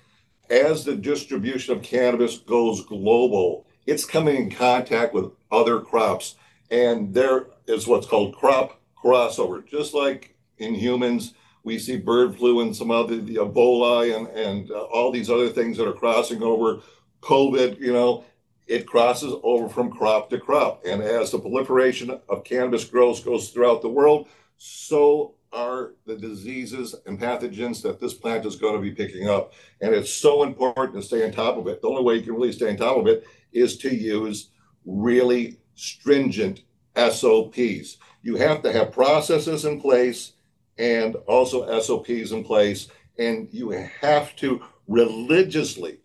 as 0.49 0.85
the 0.85 0.95
distribution 0.95 1.75
of 1.75 1.83
cannabis 1.83 2.37
goes 2.37 2.85
global, 2.85 3.65
it's 3.85 4.05
coming 4.05 4.35
in 4.35 4.51
contact 4.51 5.13
with 5.13 5.31
other 5.51 5.79
crops. 5.79 6.35
And 6.69 7.13
there 7.13 7.47
is 7.67 7.87
what's 7.87 8.07
called 8.07 8.35
crop 8.35 8.79
crossover. 9.01 9.65
Just 9.65 9.93
like 9.93 10.35
in 10.61 10.75
humans, 10.75 11.33
we 11.63 11.77
see 11.77 11.97
bird 11.97 12.37
flu 12.37 12.61
and 12.61 12.75
some 12.75 12.91
other, 12.91 13.17
the 13.17 13.35
Ebola 13.35 14.15
and, 14.15 14.27
and 14.27 14.71
uh, 14.71 14.83
all 14.85 15.11
these 15.11 15.29
other 15.29 15.49
things 15.49 15.77
that 15.77 15.87
are 15.87 15.93
crossing 15.93 16.41
over 16.41 16.81
COVID, 17.21 17.79
you 17.79 17.93
know, 17.93 18.23
it 18.67 18.87
crosses 18.87 19.33
over 19.43 19.67
from 19.67 19.91
crop 19.91 20.29
to 20.29 20.39
crop. 20.39 20.83
And 20.85 21.01
as 21.01 21.31
the 21.31 21.39
proliferation 21.39 22.19
of 22.29 22.43
cannabis 22.43 22.85
grows 22.85 23.19
goes 23.19 23.49
throughout 23.49 23.81
the 23.81 23.89
world, 23.89 24.27
so 24.57 25.35
are 25.53 25.93
the 26.05 26.15
diseases 26.15 26.95
and 27.05 27.19
pathogens 27.19 27.81
that 27.81 27.99
this 27.99 28.13
plant 28.13 28.45
is 28.45 28.55
going 28.55 28.75
to 28.75 28.81
be 28.81 28.91
picking 28.91 29.27
up. 29.27 29.53
And 29.81 29.93
it's 29.93 30.13
so 30.13 30.43
important 30.43 31.01
to 31.01 31.05
stay 31.05 31.25
on 31.25 31.31
top 31.31 31.57
of 31.57 31.67
it. 31.67 31.81
The 31.81 31.89
only 31.89 32.03
way 32.03 32.15
you 32.15 32.21
can 32.21 32.35
really 32.35 32.53
stay 32.53 32.69
on 32.69 32.77
top 32.77 32.97
of 32.97 33.07
it 33.07 33.27
is 33.51 33.77
to 33.79 33.93
use 33.93 34.49
really 34.85 35.59
stringent 35.75 36.61
SOPs. 36.95 37.97
You 38.21 38.35
have 38.37 38.61
to 38.61 38.71
have 38.71 38.93
processes 38.93 39.65
in 39.65 39.81
place 39.81 40.33
and 40.81 41.15
also 41.27 41.79
SOPs 41.79 42.31
in 42.31 42.43
place. 42.43 42.87
And 43.19 43.47
you 43.51 43.69
have 44.01 44.35
to 44.37 44.63
religiously 44.87 45.99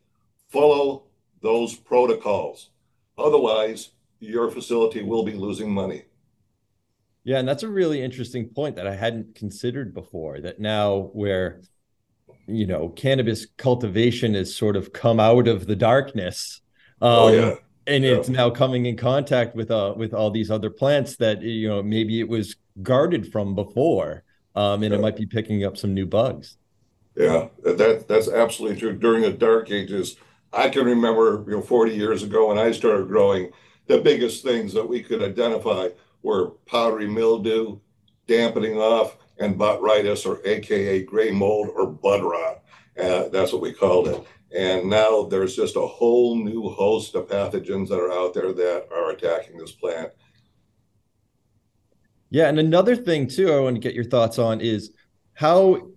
follow 0.48 1.04
those 1.40 1.74
protocols. 1.74 2.68
Otherwise, 3.16 3.90
your 4.20 4.50
facility 4.50 5.02
will 5.02 5.24
be 5.24 5.32
losing 5.32 5.72
money. 5.72 6.02
Yeah, 7.24 7.38
and 7.38 7.48
that's 7.48 7.62
a 7.62 7.68
really 7.68 8.02
interesting 8.02 8.48
point 8.48 8.76
that 8.76 8.86
I 8.86 8.94
hadn't 8.94 9.34
considered 9.34 9.94
before. 9.94 10.40
That 10.40 10.60
now 10.60 11.10
where 11.12 11.62
you 12.46 12.66
know 12.66 12.90
cannabis 12.90 13.46
cultivation 13.56 14.34
has 14.34 14.54
sort 14.54 14.76
of 14.76 14.92
come 14.92 15.18
out 15.18 15.48
of 15.48 15.66
the 15.66 15.74
darkness, 15.74 16.60
um, 17.02 17.10
oh, 17.10 17.28
yeah. 17.32 17.54
and 17.88 18.04
yeah. 18.04 18.12
it's 18.12 18.28
now 18.28 18.50
coming 18.50 18.86
in 18.86 18.96
contact 18.96 19.56
with 19.56 19.72
uh 19.72 19.94
with 19.96 20.14
all 20.14 20.30
these 20.30 20.52
other 20.52 20.70
plants 20.70 21.16
that 21.16 21.42
you 21.42 21.66
know 21.68 21.82
maybe 21.82 22.20
it 22.20 22.28
was 22.28 22.54
guarded 22.80 23.32
from 23.32 23.56
before, 23.56 24.22
um, 24.56 24.82
and 24.82 24.92
yeah. 24.92 24.98
it 24.98 25.02
might 25.02 25.16
be 25.16 25.26
picking 25.26 25.64
up 25.64 25.76
some 25.76 25.94
new 25.94 26.06
bugs. 26.06 26.56
Yeah, 27.14 27.48
that 27.62 28.06
that's 28.08 28.28
absolutely 28.28 28.78
true. 28.78 28.96
During 28.96 29.22
the 29.22 29.32
dark 29.32 29.70
ages, 29.70 30.16
I 30.52 30.68
can 30.68 30.84
remember, 30.84 31.44
you 31.46 31.56
know, 31.56 31.62
40 31.62 31.94
years 31.94 32.22
ago 32.22 32.48
when 32.48 32.58
I 32.58 32.72
started 32.72 33.08
growing, 33.08 33.52
the 33.86 33.98
biggest 33.98 34.42
things 34.42 34.72
that 34.74 34.88
we 34.88 35.02
could 35.02 35.22
identify 35.22 35.88
were 36.22 36.50
powdery 36.66 37.08
mildew, 37.08 37.78
dampening 38.26 38.76
off, 38.76 39.16
and 39.38 39.58
botrytis, 39.58 40.26
or 40.26 40.40
AKA 40.46 41.04
gray 41.04 41.30
mold 41.30 41.68
or 41.74 41.86
bud 41.86 42.22
rot. 42.22 42.62
Uh, 42.98 43.28
that's 43.28 43.52
what 43.52 43.62
we 43.62 43.72
called 43.72 44.08
it. 44.08 44.26
And 44.56 44.88
now 44.88 45.24
there's 45.24 45.54
just 45.56 45.76
a 45.76 45.86
whole 45.86 46.36
new 46.36 46.68
host 46.70 47.14
of 47.14 47.28
pathogens 47.28 47.88
that 47.88 47.98
are 47.98 48.12
out 48.12 48.32
there 48.32 48.52
that 48.52 48.88
are 48.90 49.10
attacking 49.10 49.58
this 49.58 49.72
plant. 49.72 50.12
Yeah, 52.30 52.48
and 52.48 52.58
another 52.58 52.96
thing 52.96 53.28
too, 53.28 53.52
I 53.52 53.60
want 53.60 53.76
to 53.76 53.80
get 53.80 53.94
your 53.94 54.04
thoughts 54.04 54.38
on 54.38 54.60
is 54.60 54.92
how 55.34 55.90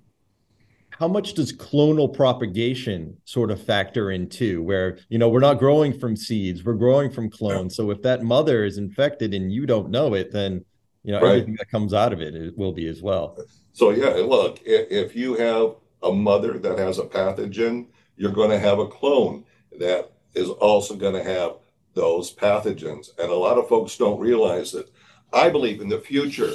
how 0.89 1.07
much 1.07 1.33
does 1.33 1.53
clonal 1.53 2.13
propagation 2.13 3.15
sort 3.23 3.51
of 3.51 3.63
factor 3.63 4.11
in 4.11 4.27
too 4.27 4.61
where 4.61 4.99
you 5.07 5.17
know 5.17 5.29
we're 5.29 5.39
not 5.39 5.57
growing 5.57 5.97
from 5.97 6.13
seeds 6.13 6.63
we're 6.63 6.73
growing 6.73 7.09
from 7.09 7.29
clones. 7.29 7.75
So 7.75 7.89
if 7.89 8.01
that 8.01 8.21
mother 8.21 8.65
is 8.65 8.77
infected 8.77 9.33
and 9.33 9.51
you 9.51 9.65
don't 9.65 9.89
know 9.89 10.13
it 10.13 10.31
then 10.31 10.65
you 11.03 11.13
know 11.13 11.21
right. 11.21 11.29
everything 11.29 11.55
that 11.57 11.71
comes 11.71 11.93
out 11.93 12.11
of 12.11 12.21
it, 12.21 12.35
it 12.35 12.57
will 12.57 12.73
be 12.73 12.87
as 12.87 13.01
well. 13.01 13.37
So 13.71 13.91
yeah 13.91 14.09
look 14.09 14.59
if 14.65 15.15
you 15.15 15.35
have 15.35 15.75
a 16.03 16.11
mother 16.11 16.59
that 16.59 16.77
has 16.77 16.99
a 16.99 17.03
pathogen 17.03 17.87
you're 18.17 18.31
going 18.31 18.49
to 18.49 18.59
have 18.59 18.79
a 18.79 18.87
clone 18.87 19.45
that 19.79 20.11
is 20.35 20.49
also 20.49 20.95
going 20.95 21.13
to 21.13 21.23
have 21.23 21.53
those 21.93 22.33
pathogens. 22.33 23.09
And 23.17 23.31
a 23.31 23.35
lot 23.35 23.57
of 23.57 23.67
folks 23.67 23.97
don't 23.97 24.19
realize 24.19 24.71
that 24.73 24.89
i 25.33 25.49
believe 25.49 25.81
in 25.81 25.89
the 25.89 25.99
future 25.99 26.53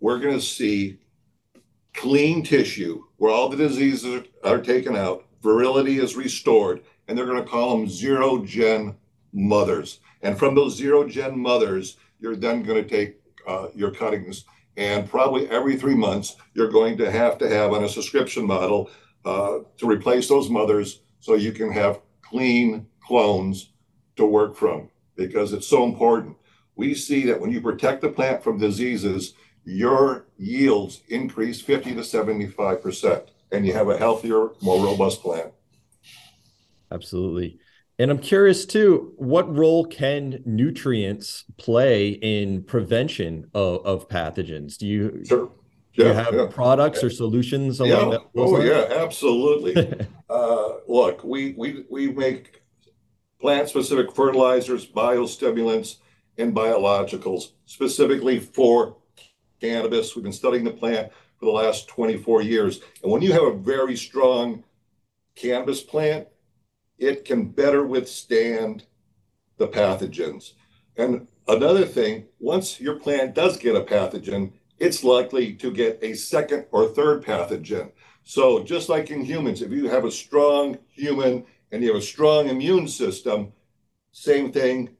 we're 0.00 0.18
going 0.18 0.34
to 0.34 0.44
see 0.44 0.98
clean 1.94 2.42
tissue 2.42 3.04
where 3.16 3.30
all 3.30 3.48
the 3.48 3.56
diseases 3.56 4.24
are 4.42 4.60
taken 4.60 4.96
out, 4.96 5.24
virility 5.42 5.98
is 5.98 6.16
restored, 6.16 6.82
and 7.06 7.16
they're 7.16 7.26
going 7.26 7.42
to 7.42 7.48
call 7.48 7.76
them 7.76 7.88
zero 7.88 8.44
gen 8.44 8.96
mothers. 9.32 10.00
And 10.22 10.36
from 10.36 10.54
those 10.54 10.76
zero 10.76 11.06
gen 11.06 11.38
mothers, 11.38 11.98
you're 12.18 12.36
then 12.36 12.62
going 12.62 12.82
to 12.82 12.88
take 12.88 13.20
uh, 13.46 13.68
your 13.74 13.92
cuttings, 13.92 14.44
and 14.76 15.08
probably 15.08 15.48
every 15.50 15.76
three 15.76 15.94
months, 15.94 16.36
you're 16.54 16.70
going 16.70 16.96
to 16.98 17.10
have 17.10 17.38
to 17.38 17.48
have 17.48 17.72
on 17.72 17.84
a 17.84 17.88
subscription 17.88 18.46
model 18.46 18.90
uh, 19.24 19.58
to 19.78 19.86
replace 19.86 20.28
those 20.28 20.50
mothers 20.50 21.02
so 21.20 21.34
you 21.34 21.52
can 21.52 21.70
have 21.70 22.00
clean 22.22 22.86
clones 23.00 23.70
to 24.16 24.24
work 24.26 24.56
from 24.56 24.88
because 25.14 25.52
it's 25.52 25.66
so 25.66 25.84
important. 25.84 26.36
We 26.76 26.94
see 26.94 27.24
that 27.26 27.40
when 27.40 27.52
you 27.52 27.60
protect 27.60 28.00
the 28.00 28.08
plant 28.08 28.42
from 28.42 28.58
diseases, 28.58 29.34
your 29.64 30.26
yields 30.38 31.02
increase 31.08 31.60
50 31.60 31.94
to 31.94 32.00
75%, 32.00 33.28
and 33.52 33.66
you 33.66 33.72
have 33.72 33.88
a 33.88 33.96
healthier, 33.96 34.48
more 34.60 34.84
robust 34.84 35.22
plant. 35.22 35.52
Absolutely. 36.90 37.58
And 37.98 38.10
I'm 38.10 38.18
curious 38.18 38.66
too, 38.66 39.12
what 39.16 39.54
role 39.54 39.84
can 39.84 40.42
nutrients 40.44 41.44
play 41.58 42.10
in 42.10 42.64
prevention 42.64 43.50
of, 43.54 43.84
of 43.86 44.08
pathogens? 44.08 44.76
Do 44.76 44.86
you, 44.86 45.22
sure. 45.24 45.52
do 45.94 46.06
you 46.06 46.12
have 46.12 46.34
yeah. 46.34 46.46
products 46.50 47.04
or 47.04 47.10
solutions 47.10 47.80
along 47.80 48.12
yeah. 48.12 48.18
that? 48.18 48.22
Oh, 48.36 48.60
yeah, 48.60 49.02
absolutely. 49.02 49.76
uh, 50.30 50.68
look, 50.88 51.22
we, 51.22 51.52
we, 51.56 51.84
we 51.90 52.08
make 52.10 52.62
plant 53.40 53.68
specific 53.68 54.14
fertilizers, 54.14 54.86
biostimulants, 54.86 55.96
and 56.38 56.54
biologicals 56.54 57.52
specifically 57.66 58.38
for 58.38 58.96
cannabis. 59.60 60.14
We've 60.14 60.22
been 60.22 60.32
studying 60.32 60.64
the 60.64 60.70
plant 60.70 61.12
for 61.38 61.46
the 61.46 61.52
last 61.52 61.88
24 61.88 62.42
years. 62.42 62.80
And 63.02 63.10
when 63.10 63.22
you 63.22 63.32
have 63.32 63.42
a 63.42 63.52
very 63.52 63.96
strong 63.96 64.64
cannabis 65.34 65.82
plant, 65.82 66.28
it 66.98 67.24
can 67.24 67.46
better 67.46 67.84
withstand 67.84 68.84
the 69.58 69.68
pathogens. 69.68 70.52
And 70.96 71.26
another 71.48 71.84
thing, 71.84 72.26
once 72.38 72.80
your 72.80 72.96
plant 72.96 73.34
does 73.34 73.56
get 73.56 73.76
a 73.76 73.80
pathogen, 73.80 74.52
it's 74.78 75.04
likely 75.04 75.54
to 75.54 75.70
get 75.70 75.98
a 76.02 76.14
second 76.14 76.66
or 76.70 76.88
third 76.88 77.24
pathogen. 77.24 77.92
So, 78.24 78.62
just 78.62 78.88
like 78.88 79.10
in 79.10 79.24
humans, 79.24 79.62
if 79.62 79.72
you 79.72 79.88
have 79.88 80.04
a 80.04 80.10
strong 80.10 80.78
human 80.88 81.44
and 81.70 81.82
you 81.82 81.92
have 81.92 82.02
a 82.02 82.04
strong 82.04 82.48
immune 82.48 82.86
system, 82.86 83.52
same 84.12 84.52
thing 84.52 84.90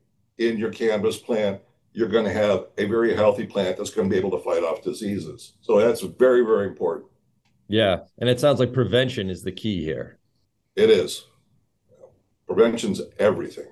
in 0.48 0.58
your 0.58 0.70
cannabis 0.70 1.18
plant, 1.18 1.60
you're 1.92 2.08
going 2.08 2.24
to 2.24 2.32
have 2.32 2.66
a 2.78 2.86
very 2.86 3.14
healthy 3.14 3.46
plant 3.46 3.76
that's 3.76 3.90
going 3.90 4.08
to 4.08 4.12
be 4.12 4.18
able 4.18 4.30
to 4.36 4.44
fight 4.44 4.62
off 4.62 4.82
diseases. 4.82 5.54
So, 5.60 5.78
that's 5.78 6.00
very, 6.00 6.44
very 6.44 6.66
important. 6.66 7.10
Yeah. 7.68 8.00
And 8.18 8.28
it 8.28 8.40
sounds 8.40 8.60
like 8.60 8.72
prevention 8.72 9.30
is 9.30 9.42
the 9.42 9.52
key 9.52 9.82
here. 9.84 10.18
It 10.76 10.90
is. 10.90 11.24
Prevention's 12.46 13.00
everything. 13.18 13.68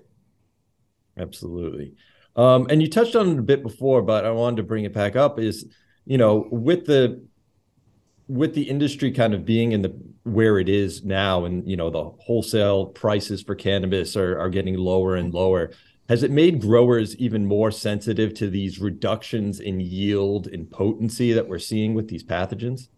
Absolutely. 1.19 1.95
Um, 2.37 2.67
and 2.71 2.81
you 2.81 2.89
touched 2.89 3.17
on 3.17 3.29
it 3.31 3.39
a 3.39 3.43
bit 3.43 3.63
before, 3.63 4.03
but 4.03 4.25
I 4.25 4.31
wanted 4.31 4.57
to 4.57 4.63
bring 4.63 4.85
it 4.85 4.93
back 4.93 5.17
up. 5.17 5.39
Is 5.39 5.67
you 6.07 6.19
know 6.19 6.49
with 6.51 6.87
the 6.87 7.23
with 8.29 8.55
the 8.55 8.63
industry 8.63 9.11
kind 9.11 9.35
of 9.35 9.45
being 9.45 9.73
in 9.73 9.83
the 9.83 9.95
where 10.23 10.59
it 10.59 10.69
is 10.69 11.05
now, 11.05 11.45
and 11.45 11.69
you 11.69 11.77
know 11.77 11.91
the 11.91 12.05
wholesale 12.25 12.87
prices 12.87 13.43
for 13.43 13.55
cannabis 13.55 14.17
are 14.17 14.39
are 14.39 14.49
getting 14.51 14.77
lower 14.77 15.17
and 15.17 15.35
lower. 15.35 15.73
Has 16.11 16.25
it 16.25 16.33
made 16.33 16.61
growers 16.61 17.15
even 17.19 17.47
more 17.47 17.71
sensitive 17.71 18.35
to 18.35 18.51
these 18.51 18.81
reductions 18.81 19.61
in 19.61 19.79
yield 19.79 20.49
and 20.49 20.69
potency 20.69 21.33
that 21.33 21.47
we're 21.47 21.61
seeing 21.61 21.95
with 21.95 22.09
these 22.09 22.25
pathogens? 22.25 22.89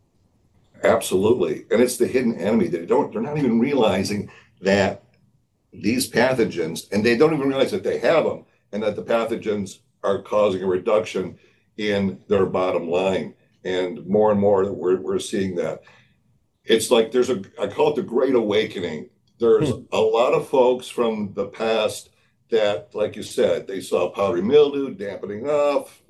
Absolutely, 0.83 1.67
and 1.71 1.83
it's 1.83 1.99
the 1.99 2.07
hidden 2.07 2.41
enemy. 2.41 2.69
They 2.69 2.87
don't. 2.87 3.13
They're 3.13 3.21
not 3.21 3.37
even 3.37 3.61
realizing 3.61 4.31
that 4.63 5.05
these 5.75 6.11
pathogens, 6.11 6.91
and 6.91 7.05
they 7.05 7.15
don't 7.15 7.35
even 7.35 7.49
realize 7.51 7.71
that 7.73 7.85
they 7.85 7.99
have 7.99 8.25
them, 8.25 8.47
and 8.73 8.83
that 8.83 8.97
the 8.97 9.03
pathogens 9.03 9.81
are 10.03 10.23
causing 10.23 10.63
a 10.63 10.67
reduction 10.67 11.39
in 11.77 12.19
their 12.29 12.47
bottom 12.47 12.89
line. 12.89 13.35
And 13.63 14.07
more 14.07 14.31
and 14.31 14.41
more, 14.41 14.73
we're, 14.73 15.03
we're 15.03 15.19
seeing 15.19 15.55
that. 15.57 15.83
It's 16.65 16.91
like 16.91 17.13
there's 17.13 17.29
a, 17.29 17.43
I 17.61 17.67
call 17.67 17.91
it 17.91 17.97
the 17.97 18.05
Great 18.05 18.35
Awakening. 18.35 19.11
There's 19.39 19.69
hmm. 19.69 19.83
a 19.93 20.01
lot 20.01 20.33
of 20.33 20.49
folks 20.49 20.89
from 20.89 21.35
the 21.35 21.49
past 21.49 22.09
that, 22.53 22.95
like 22.95 23.17
you 23.17 23.23
said, 23.23 23.67
they 23.67 23.81
saw 23.81 24.11
powdery 24.11 24.43
mildew, 24.43 24.95
dampening 24.95 25.49
off, 25.49 26.03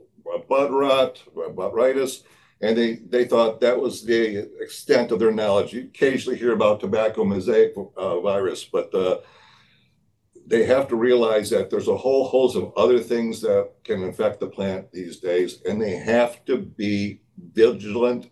bud 0.48 0.70
rot, 0.70 1.22
botrytis, 1.34 2.24
and 2.60 2.76
they, 2.76 2.96
they 3.08 3.24
thought 3.24 3.60
that 3.60 3.80
was 3.80 4.04
the 4.04 4.48
extent 4.60 5.10
of 5.10 5.18
their 5.18 5.32
knowledge. 5.32 5.72
You 5.72 5.84
occasionally 5.84 6.38
hear 6.38 6.52
about 6.52 6.80
tobacco 6.80 7.24
mosaic 7.24 7.74
uh, 7.96 8.20
virus, 8.20 8.64
but 8.64 8.94
uh, 8.94 9.18
they 10.46 10.64
have 10.64 10.88
to 10.88 10.96
realize 10.96 11.48
that 11.50 11.70
there's 11.70 11.88
a 11.88 11.96
whole 11.96 12.28
host 12.28 12.56
of 12.56 12.72
other 12.76 12.98
things 12.98 13.40
that 13.40 13.70
can 13.84 14.02
infect 14.02 14.40
the 14.40 14.48
plant 14.48 14.92
these 14.92 15.18
days, 15.18 15.62
and 15.64 15.80
they 15.80 15.96
have 15.96 16.44
to 16.44 16.58
be 16.58 17.20
vigilant 17.54 18.30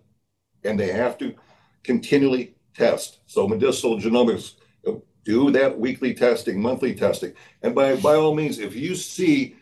and 0.64 0.79
they 0.79 0.92
have 0.92 1.16
to 1.18 1.35
continually 1.83 2.55
test. 2.75 3.20
So 3.27 3.49
medicinal 3.49 3.99
genomics 3.99 4.55
do 5.25 5.51
that 5.51 5.79
weekly 5.79 6.15
testing, 6.15 6.61
monthly 6.61 6.95
testing. 6.95 7.33
And 7.63 7.75
by, 7.75 7.97
by 7.97 8.15
all 8.15 8.35
means, 8.35 8.59
if 8.59 8.75
you 8.75 8.95
see 8.95 9.57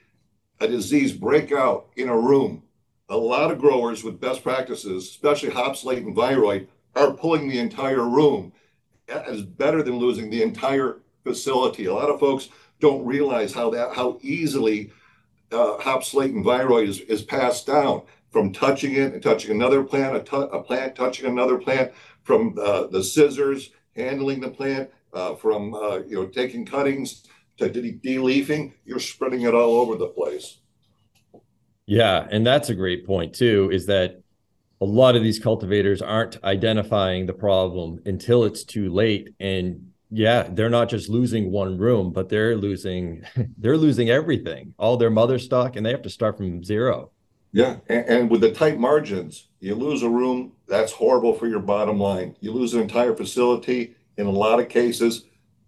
a 0.60 0.68
disease 0.68 1.12
break 1.12 1.52
out 1.52 1.88
in 1.96 2.08
a 2.08 2.16
room, 2.16 2.62
a 3.08 3.16
lot 3.16 3.50
of 3.50 3.58
growers 3.58 4.04
with 4.04 4.20
best 4.20 4.42
practices, 4.42 5.08
especially 5.08 5.50
hops 5.50 5.84
late, 5.84 6.04
and 6.04 6.16
viroid, 6.16 6.66
are 6.94 7.12
pulling 7.12 7.48
the 7.48 7.58
entire 7.58 8.04
room. 8.08 8.52
That 9.06 9.28
is 9.28 9.42
better 9.42 9.82
than 9.82 9.96
losing 9.96 10.30
the 10.30 10.42
entire 10.42 11.00
facility. 11.24 11.86
A 11.86 11.94
lot 11.94 12.10
of 12.10 12.20
folks 12.20 12.48
don't 12.80 13.04
realize 13.04 13.52
how 13.52 13.70
that 13.70 13.94
how 13.94 14.18
easily 14.22 14.92
uh, 15.50 15.78
hops 15.78 16.12
and 16.14 16.44
viroid 16.44 16.88
is, 16.88 17.00
is 17.00 17.22
passed 17.22 17.66
down 17.66 18.02
from 18.30 18.52
touching 18.52 18.92
it 18.92 19.14
and 19.14 19.22
touching 19.22 19.50
another 19.50 19.82
plant, 19.82 20.28
a, 20.28 20.36
a 20.36 20.62
plant 20.62 20.94
touching 20.94 21.26
another 21.26 21.56
plant, 21.56 21.92
from 22.22 22.58
uh, 22.60 22.86
the 22.88 23.02
scissors 23.02 23.70
handling 23.96 24.40
the 24.40 24.50
plant, 24.50 24.90
uh, 25.12 25.34
from 25.34 25.74
uh, 25.74 25.98
you 26.06 26.16
know 26.16 26.26
taking 26.26 26.64
cuttings 26.64 27.24
to 27.58 27.68
de- 27.68 27.92
de-leafing. 27.92 28.74
You're 28.84 29.00
spreading 29.00 29.42
it 29.42 29.54
all 29.54 29.80
over 29.80 29.96
the 29.96 30.08
place. 30.08 30.58
Yeah, 31.86 32.26
and 32.30 32.46
that's 32.46 32.68
a 32.68 32.74
great 32.74 33.06
point 33.06 33.34
too. 33.34 33.70
Is 33.72 33.86
that 33.86 34.20
a 34.80 34.84
lot 34.84 35.16
of 35.16 35.22
these 35.22 35.38
cultivators 35.38 36.02
aren't 36.02 36.42
identifying 36.44 37.26
the 37.26 37.32
problem 37.32 38.00
until 38.04 38.44
it's 38.44 38.64
too 38.64 38.92
late, 38.92 39.34
and 39.40 39.88
yeah 40.10 40.48
they're 40.50 40.70
not 40.70 40.88
just 40.88 41.08
losing 41.08 41.50
one 41.50 41.76
room 41.76 42.12
but 42.12 42.28
they're 42.28 42.56
losing 42.56 43.22
they're 43.58 43.76
losing 43.76 44.10
everything 44.10 44.74
all 44.78 44.96
their 44.96 45.10
mother 45.10 45.38
stock 45.38 45.76
and 45.76 45.84
they 45.84 45.90
have 45.90 46.02
to 46.02 46.10
start 46.10 46.36
from 46.36 46.64
zero 46.64 47.10
yeah 47.52 47.76
and, 47.88 48.06
and, 48.06 48.30
with 48.30 48.40
the 48.40 48.52
tight 48.52 48.78
margins 48.78 49.48
you 49.60 49.74
lose 49.74 50.02
a 50.02 50.08
room 50.08 50.52
that's 50.66 50.92
horrible 50.92 51.34
for 51.34 51.46
your 51.46 51.60
bottom 51.60 51.98
line 51.98 52.34
you 52.40 52.52
lose 52.52 52.74
an 52.74 52.80
entire 52.80 53.14
facility 53.14 53.94
in 54.18 54.26
a 54.26 54.30
lot 54.30 54.60
of 54.60 54.68
cases 54.68 55.24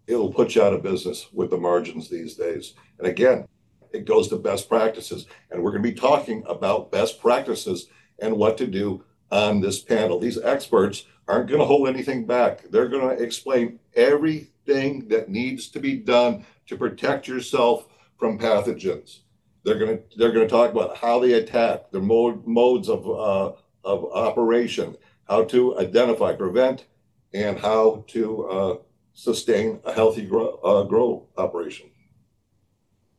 it'll 0.07 0.33
put 0.33 0.55
you 0.55 0.63
out 0.63 0.75
of 0.75 0.83
business 0.83 1.29
with 1.33 1.49
the 1.49 1.57
margins 1.57 2.11
these 2.11 2.35
days 2.35 2.75
and 2.99 3.09
again 3.09 3.47
it 3.93 4.05
goes 4.05 4.29
to 4.29 4.37
best 4.37 4.69
practices 4.69 5.27
and 5.51 5.63
we're 5.63 5.71
going 5.71 5.83
to 5.83 5.89
be 5.89 5.99
talking 5.99 6.45
about 6.47 6.93
best 6.93 7.19
practices 7.21 7.87
and 8.21 8.37
what 8.37 8.59
to 8.59 8.67
do 8.67 9.03
on 9.31 9.61
this 9.61 9.81
panel 9.81 10.19
these 10.19 10.39
experts 10.39 11.07
aren't 11.31 11.49
going 11.49 11.61
to 11.61 11.67
hold 11.67 11.89
anything 11.89 12.27
back. 12.27 12.63
They're 12.71 12.89
going 12.89 13.17
to 13.17 13.23
explain 13.23 13.79
everything 13.95 15.09
that 15.09 15.29
needs 15.29 15.69
to 15.69 15.81
be 15.81 15.97
done 15.97 16.45
to 16.67 16.77
protect 16.77 17.29
yourself 17.29 17.87
from 18.19 18.39
pathogens. 18.39 19.21
They're 19.65 19.79
going 19.79 19.99
to 19.99 20.03
they're 20.17 20.33
going 20.33 20.47
to 20.47 20.51
talk 20.51 20.73
about 20.73 20.97
how 20.97 21.21
they 21.21 21.35
attack, 21.35 21.91
their 21.91 22.01
mode, 22.01 22.47
modes 22.47 22.89
of 22.89 23.07
uh, 23.09 23.53
of 23.85 24.05
operation, 24.13 24.97
how 25.29 25.45
to 25.45 25.79
identify, 25.79 26.35
prevent, 26.35 26.87
and 27.33 27.59
how 27.59 28.05
to 28.09 28.49
uh, 28.49 28.77
sustain 29.13 29.81
a 29.85 29.93
healthy 29.93 30.25
grow, 30.27 30.59
uh, 30.65 30.83
grow 30.85 31.27
operation. 31.37 31.91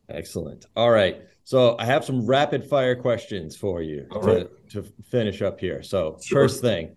Excellent. 0.08 0.66
All 0.76 0.90
right. 0.90 1.22
So 1.44 1.76
I 1.78 1.86
have 1.86 2.04
some 2.04 2.26
rapid 2.26 2.64
fire 2.64 2.94
questions 2.94 3.56
for 3.56 3.82
you 3.82 4.06
to, 4.12 4.18
right. 4.18 4.48
to 4.70 4.82
finish 5.04 5.42
up 5.42 5.58
here. 5.58 5.82
So 5.82 6.18
sure. 6.22 6.42
first 6.42 6.60
thing, 6.60 6.96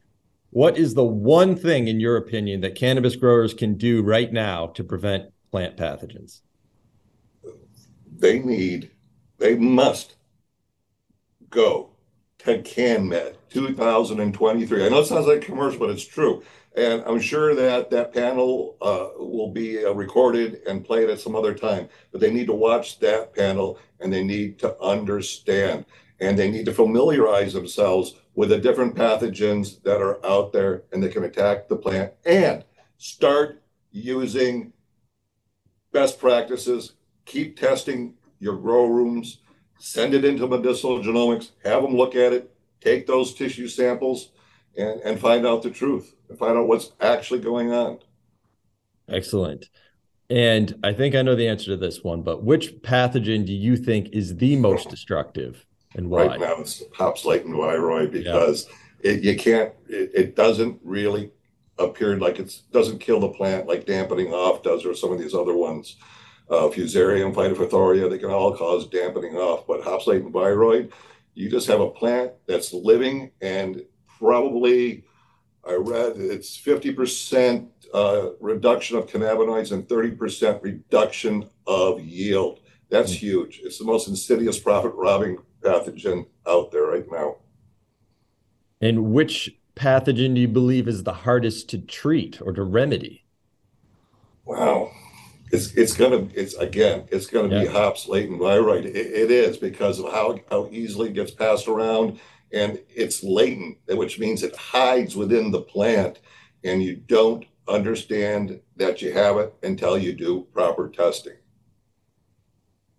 what 0.52 0.78
is 0.78 0.94
the 0.94 1.04
one 1.04 1.56
thing, 1.56 1.88
in 1.88 2.00
your 2.00 2.18
opinion, 2.18 2.62
that 2.62 2.76
cannabis 2.76 3.16
growers 3.16 3.54
can 3.54 3.76
do 3.76 4.04
right 4.04 4.32
now 4.32 4.68
to 4.68 4.84
prevent 4.84 5.26
plant 5.52 5.78
pathogens? 5.78 6.42
They 8.18 8.40
need, 8.40 8.92
they 9.38 9.56
must 9.56 10.16
go 11.50 11.90
to 12.40 12.60
CannMed 12.60 13.36
2023. 13.50 14.86
I 14.86 14.90
know 14.90 15.00
it 15.00 15.06
sounds 15.06 15.28
like 15.28 15.44
a 15.44 15.46
commercial, 15.46 15.80
but 15.80 15.90
it's 15.90 16.06
true. 16.06 16.44
And 16.76 17.04
I'm 17.06 17.22
sure 17.22 17.56
that 17.56 17.90
that 17.92 18.14
panel 18.14 18.76
uh, 18.82 19.08
will 19.18 19.52
be 19.52 19.86
uh, 19.86 19.94
recorded 19.94 20.62
and 20.68 20.84
played 20.84 21.10
at 21.10 21.20
some 21.22 21.36
other 21.36 21.54
time. 21.54 21.88
But 22.12 22.20
they 22.20 22.32
need 22.32 22.48
to 22.48 22.54
watch 22.54 23.00
that 23.00 23.34
panel 23.34 23.80
and 24.00 24.12
they 24.12 24.24
need 24.24 24.60
to 24.60 24.78
understand 24.82 25.86
and 26.20 26.38
they 26.38 26.50
need 26.50 26.66
to 26.66 26.74
familiarize 26.74 27.54
themselves 27.54 28.16
with 28.36 28.50
the 28.50 28.58
different 28.58 28.96
pathogens 28.96 29.82
that 29.84 30.02
are 30.02 30.26
out 30.26 30.52
there 30.52 30.84
and 30.92 31.02
they 31.02 31.10
can 31.10 31.24
attack 31.24 31.68
the 31.68 31.76
plant 31.76 32.12
and 32.26 32.64
start 32.98 33.64
using 33.92 34.74
best 35.94 36.20
practices. 36.20 36.94
Keep 37.26 37.58
testing 37.58 38.16
your 38.40 38.58
grow 38.58 38.86
rooms, 38.86 39.40
send 39.80 40.14
it 40.14 40.26
into 40.26 40.48
medicinal 40.48 41.00
genomics, 41.00 41.52
have 41.64 41.82
them 41.82 41.96
look 41.96 42.16
at 42.16 42.34
it, 42.34 42.54
take 42.82 43.08
those 43.08 43.34
tissue 43.34 43.68
samples, 43.68 44.30
and, 44.78 45.02
and 45.02 45.20
find 45.20 45.46
out 45.46 45.64
the 45.64 45.70
truth 45.70 46.14
and 46.30 46.38
find 46.38 46.58
out 46.58 46.68
what's 46.68 46.92
actually 47.02 47.40
going 47.40 47.72
on. 47.72 48.00
Excellent. 49.10 49.70
And 50.30 50.74
I 50.84 50.94
think 50.94 51.14
I 51.14 51.22
know 51.22 51.36
the 51.36 51.48
answer 51.48 51.66
to 51.68 51.78
this 51.78 52.04
one, 52.04 52.24
but 52.24 52.44
which 52.44 52.76
pathogen 52.82 53.46
do 53.46 53.54
you 53.54 53.78
think 53.78 54.10
is 54.12 54.36
the 54.38 54.56
most 54.56 54.90
destructive 54.90 55.66
and 55.96 56.10
why? 56.10 56.28
Right 56.28 56.40
now, 56.40 56.56
it's 56.56 56.84
hops 56.94 57.26
latent 57.26 57.56
viroid 57.56 58.12
because 58.12 58.68
yeah. 59.04 59.12
it, 59.12 59.24
you 59.24 59.38
can't, 59.38 59.72
it, 59.88 60.12
it 60.14 60.36
doesn't 60.36 60.80
really 60.84 61.32
appear 61.78 62.18
like 62.18 62.40
it 62.40 62.62
doesn't 62.72 63.00
kill 63.00 63.20
the 63.20 63.30
plant 63.30 63.68
like 63.68 63.86
dampening 63.86 64.34
off 64.34 64.64
does 64.64 64.86
or 64.86 64.96
some 64.96 65.12
of 65.12 65.20
these 65.20 65.36
other 65.36 65.56
ones. 65.56 65.98
Uh, 66.50 66.70
Fusarium, 66.70 67.34
Phytophthora, 67.34 68.10
they 68.10 68.20
can 68.20 68.30
all 68.30 68.56
cause 68.56 68.88
dampening 68.88 69.36
off, 69.36 69.66
but 69.66 69.84
hops 69.84 70.06
latent 70.06 70.32
viroid, 70.32 70.92
you 71.34 71.50
just 71.50 71.68
have 71.68 71.82
a 71.82 71.90
plant 71.90 72.32
that's 72.48 72.72
living 72.72 73.32
and 73.42 73.84
probably 74.20 75.04
I 75.68 75.74
read 75.74 76.18
it's 76.18 76.58
50% 76.58 77.68
uh, 77.94 78.30
reduction 78.40 78.98
of 78.98 79.08
cannabinoids 79.08 79.72
and 79.72 79.88
30% 79.88 80.62
reduction 80.62 81.50
of 81.66 82.02
yield. 82.02 82.60
That's 82.90 83.12
mm. 83.12 83.18
huge. 83.18 83.62
It's 83.64 83.80
the 83.80 83.86
most 83.86 84.08
insidious 84.08 84.60
profit 84.60 84.94
robbing 84.94 85.38
pathogen 85.62 86.28
out 86.48 86.72
there 86.72 86.84
right 86.84 87.10
now. 87.12 87.38
And 88.80 89.06
which 89.06 89.58
pathogen 89.76 90.36
do 90.36 90.42
you 90.42 90.48
believe 90.48 90.88
is 90.88 91.04
the 91.04 91.14
hardest 91.14 91.70
to 91.70 91.80
treat 91.80 92.40
or 92.42 92.54
to 92.54 92.64
remedy? 92.64 93.26
Wow. 94.46 94.92
It's, 95.52 95.74
it's 95.74 95.96
gonna 95.96 96.28
it's 96.34 96.56
again 96.56 97.08
it's 97.12 97.28
gonna 97.28 97.56
yeah. 97.56 97.62
be 97.64 97.68
hops 97.68 98.08
latent 98.08 98.42
viroid. 98.42 98.86
It, 98.86 98.96
it 98.96 99.32
is 99.32 99.58
because 99.58 100.00
of 100.00 100.12
how 100.12 100.40
how 100.50 100.68
easily 100.72 101.10
it 101.10 101.14
gets 101.14 101.32
passed 101.32 101.68
around 101.68 102.20
and 102.56 102.80
it's 102.90 103.22
latent, 103.22 103.78
which 103.90 104.18
means 104.18 104.42
it 104.42 104.56
hides 104.56 105.16
within 105.16 105.52
the 105.52 105.62
plant, 105.62 106.22
and 106.64 106.82
you 106.82 106.96
don't 106.96 107.46
understand 107.68 108.60
that 108.78 109.02
you 109.02 109.12
have 109.12 109.38
it 109.38 109.54
until 109.62 109.98
you 109.98 110.14
do 110.14 110.48
proper 110.54 110.90
testing. 110.90 111.36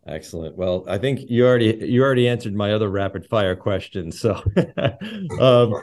Excellent. 0.06 0.56
Well, 0.56 0.84
I 0.86 0.98
think 0.98 1.28
you 1.30 1.44
already 1.46 1.74
you 1.88 2.04
already 2.04 2.28
answered 2.28 2.54
my 2.54 2.72
other 2.72 2.90
rapid 2.90 3.26
fire 3.26 3.56
question. 3.56 4.12
So, 4.12 4.40
um, 5.40 5.74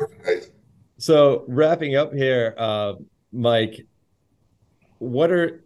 so 0.97 1.43
wrapping 1.47 1.95
up 1.95 2.13
here, 2.13 2.53
uh, 2.57 2.93
Mike, 3.33 3.85
what 4.99 5.31
are 5.31 5.65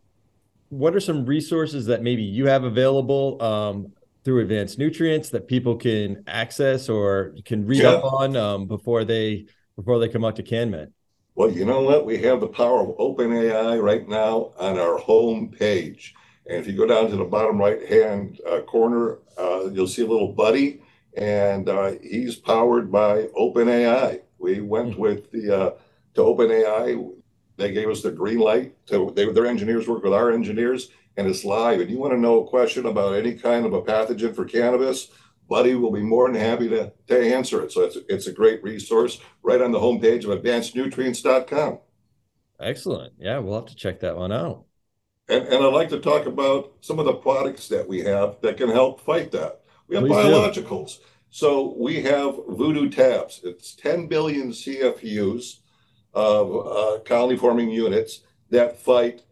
what 0.69 0.95
are 0.95 0.99
some 0.99 1.25
resources 1.25 1.85
that 1.85 2.01
maybe 2.01 2.23
you 2.23 2.47
have 2.47 2.63
available 2.63 3.41
um, 3.43 3.93
through 4.27 4.41
advanced 4.41 4.77
nutrients 4.77 5.29
that 5.29 5.47
people 5.47 5.77
can 5.77 6.21
access 6.27 6.89
or 6.89 7.33
can 7.45 7.65
read 7.65 7.83
yeah. 7.83 7.91
up 7.91 8.03
on 8.03 8.35
um, 8.35 8.67
before 8.67 9.05
they 9.05 9.45
before 9.77 9.99
they 9.99 10.09
come 10.09 10.25
out 10.25 10.35
to 10.35 10.43
CannMed? 10.43 10.91
Well, 11.35 11.49
you 11.49 11.63
know 11.63 11.81
what? 11.81 12.05
We 12.05 12.17
have 12.23 12.41
the 12.41 12.47
power 12.47 12.81
of 12.81 12.97
OpenAI 12.97 13.81
right 13.81 14.05
now 14.05 14.51
on 14.59 14.77
our 14.77 14.97
home 14.97 15.49
page. 15.49 16.13
And 16.45 16.57
if 16.57 16.67
you 16.67 16.73
go 16.73 16.85
down 16.85 17.09
to 17.09 17.15
the 17.15 17.23
bottom 17.23 17.57
right 17.57 17.87
hand 17.87 18.41
uh, 18.45 18.59
corner, 18.63 19.19
uh, 19.37 19.69
you'll 19.71 19.87
see 19.87 20.01
a 20.01 20.07
little 20.07 20.33
buddy, 20.33 20.81
and 21.15 21.69
uh, 21.69 21.93
he's 22.01 22.35
powered 22.35 22.91
by 22.91 23.27
OpenAI. 23.39 24.19
We 24.39 24.59
went 24.59 24.91
mm-hmm. 24.91 25.01
with 25.01 25.31
the 25.31 25.57
uh, 25.57 25.69
to 26.15 26.21
OpenAI. 26.21 27.13
They 27.55 27.71
gave 27.71 27.87
us 27.87 28.01
the 28.01 28.11
green 28.11 28.39
light. 28.39 28.75
To, 28.87 29.09
they, 29.15 29.31
their 29.31 29.45
engineers 29.45 29.87
work 29.87 30.03
with 30.03 30.13
our 30.13 30.31
engineers, 30.31 30.89
and 31.17 31.27
it's 31.27 31.43
live. 31.43 31.81
And 31.81 31.89
you 31.89 31.97
want 31.97 32.13
to 32.13 32.19
know 32.19 32.43
a 32.43 32.47
question 32.47 32.85
about 32.85 33.15
any 33.15 33.33
kind 33.33 33.65
of 33.65 33.73
a 33.73 33.81
pathogen 33.81 34.35
for 34.35 34.45
cannabis, 34.45 35.09
Buddy 35.49 35.75
will 35.75 35.91
be 35.91 36.01
more 36.01 36.31
than 36.31 36.39
happy 36.39 36.69
to, 36.69 36.91
to 37.07 37.35
answer 37.35 37.63
it. 37.63 37.71
So 37.71 37.81
it's, 37.81 37.97
it's 38.07 38.27
a 38.27 38.31
great 38.31 38.61
resource 38.63 39.19
right 39.41 39.61
on 39.61 39.71
the 39.71 39.79
homepage 39.79 40.25
of 40.25 40.41
advancednutrients.com. 40.41 41.79
Excellent. 42.59 43.13
Yeah, 43.17 43.39
we'll 43.39 43.55
have 43.55 43.65
to 43.65 43.75
check 43.75 43.99
that 44.01 44.17
one 44.17 44.31
out. 44.31 44.65
And, 45.29 45.45
and 45.47 45.63
I'd 45.63 45.73
like 45.73 45.89
to 45.89 45.99
talk 45.99 46.25
about 46.25 46.73
some 46.81 46.99
of 46.99 47.05
the 47.05 47.13
products 47.13 47.67
that 47.69 47.87
we 47.87 47.99
have 48.01 48.37
that 48.41 48.57
can 48.57 48.69
help 48.69 49.01
fight 49.01 49.31
that. 49.31 49.61
We 49.87 49.95
have 49.95 50.05
Please 50.05 50.15
biologicals. 50.15 50.97
Do. 50.97 51.03
So 51.29 51.75
we 51.77 52.01
have 52.03 52.35
Voodoo 52.47 52.89
Tabs. 52.89 53.41
It's 53.43 53.75
10 53.75 54.07
billion 54.07 54.51
CFUs 54.51 55.59
of 56.13 56.67
uh, 56.67 56.99
colony 57.03 57.37
forming 57.37 57.69
units 57.69 58.21
that 58.49 58.79
fight 58.79 59.23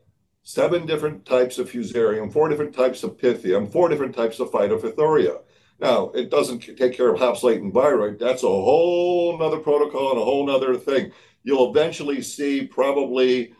seven 0.45 0.85
different 0.85 1.25
types 1.25 1.57
of 1.57 1.69
fusarium, 1.69 2.31
four 2.31 2.47
different 2.47 2.73
types 2.73 3.03
of 3.03 3.17
pythium, 3.17 3.69
four 3.69 3.89
different 3.89 4.15
types 4.15 4.39
of 4.39 4.51
phytophythoria. 4.51 5.41
Now, 5.79 6.11
it 6.11 6.29
doesn't 6.29 6.59
take 6.77 6.93
care 6.93 7.11
of 7.11 7.19
hops 7.19 7.43
and 7.43 7.73
viroid. 7.73 8.19
That's 8.19 8.43
a 8.43 8.47
whole 8.47 9.37
nother 9.37 9.57
protocol 9.57 10.11
and 10.11 10.21
a 10.21 10.23
whole 10.23 10.45
nother 10.45 10.77
thing. 10.77 11.11
You'll 11.43 11.71
eventually 11.71 12.21
see 12.21 12.65
probably 12.65 13.53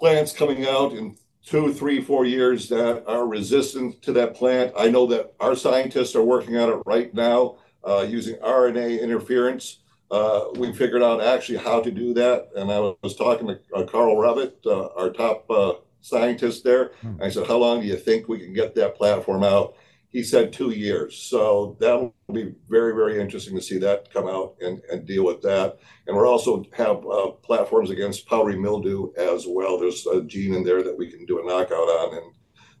plants 0.00 0.32
coming 0.32 0.66
out 0.66 0.94
in 0.94 1.16
two, 1.44 1.72
three, 1.72 2.00
four 2.00 2.24
years 2.24 2.68
that 2.70 3.04
are 3.06 3.26
resistant 3.26 4.00
to 4.02 4.12
that 4.14 4.34
plant. 4.34 4.72
I 4.76 4.88
know 4.88 5.06
that 5.06 5.34
our 5.38 5.54
scientists 5.54 6.16
are 6.16 6.24
working 6.24 6.56
on 6.56 6.70
it 6.70 6.82
right 6.86 7.12
now 7.12 7.58
uh, 7.86 8.06
using 8.08 8.36
RNA 8.36 9.02
interference 9.02 9.80
uh, 10.10 10.46
we 10.56 10.72
figured 10.72 11.02
out 11.02 11.22
actually 11.22 11.58
how 11.58 11.80
to 11.80 11.90
do 11.90 12.14
that. 12.14 12.48
And 12.56 12.70
I 12.70 12.94
was 13.02 13.16
talking 13.16 13.46
to 13.48 13.58
uh, 13.74 13.84
Carl 13.84 14.16
Revitt, 14.16 14.58
uh, 14.66 14.88
our 14.96 15.10
top 15.10 15.50
uh, 15.50 15.74
scientist 16.00 16.64
there. 16.64 16.92
Hmm. 17.00 17.22
I 17.22 17.30
said, 17.30 17.46
How 17.46 17.56
long 17.56 17.80
do 17.80 17.86
you 17.86 17.96
think 17.96 18.28
we 18.28 18.38
can 18.38 18.52
get 18.52 18.74
that 18.74 18.96
platform 18.96 19.42
out? 19.42 19.76
He 20.10 20.22
said 20.22 20.52
two 20.52 20.70
years. 20.70 21.16
So 21.16 21.76
that'll 21.80 22.14
be 22.32 22.54
very, 22.68 22.94
very 22.94 23.20
interesting 23.20 23.56
to 23.56 23.62
see 23.62 23.78
that 23.78 24.12
come 24.12 24.28
out 24.28 24.54
and, 24.60 24.80
and 24.90 25.04
deal 25.04 25.24
with 25.24 25.42
that. 25.42 25.78
And 26.06 26.16
we're 26.16 26.28
also 26.28 26.64
have 26.76 27.04
uh, 27.04 27.30
platforms 27.42 27.90
against 27.90 28.28
powdery 28.28 28.56
mildew 28.56 29.12
as 29.16 29.46
well. 29.48 29.76
There's 29.76 30.06
a 30.06 30.22
gene 30.22 30.54
in 30.54 30.62
there 30.62 30.84
that 30.84 30.96
we 30.96 31.10
can 31.10 31.26
do 31.26 31.40
a 31.40 31.44
knockout 31.44 31.88
on, 31.88 32.16
and 32.16 32.32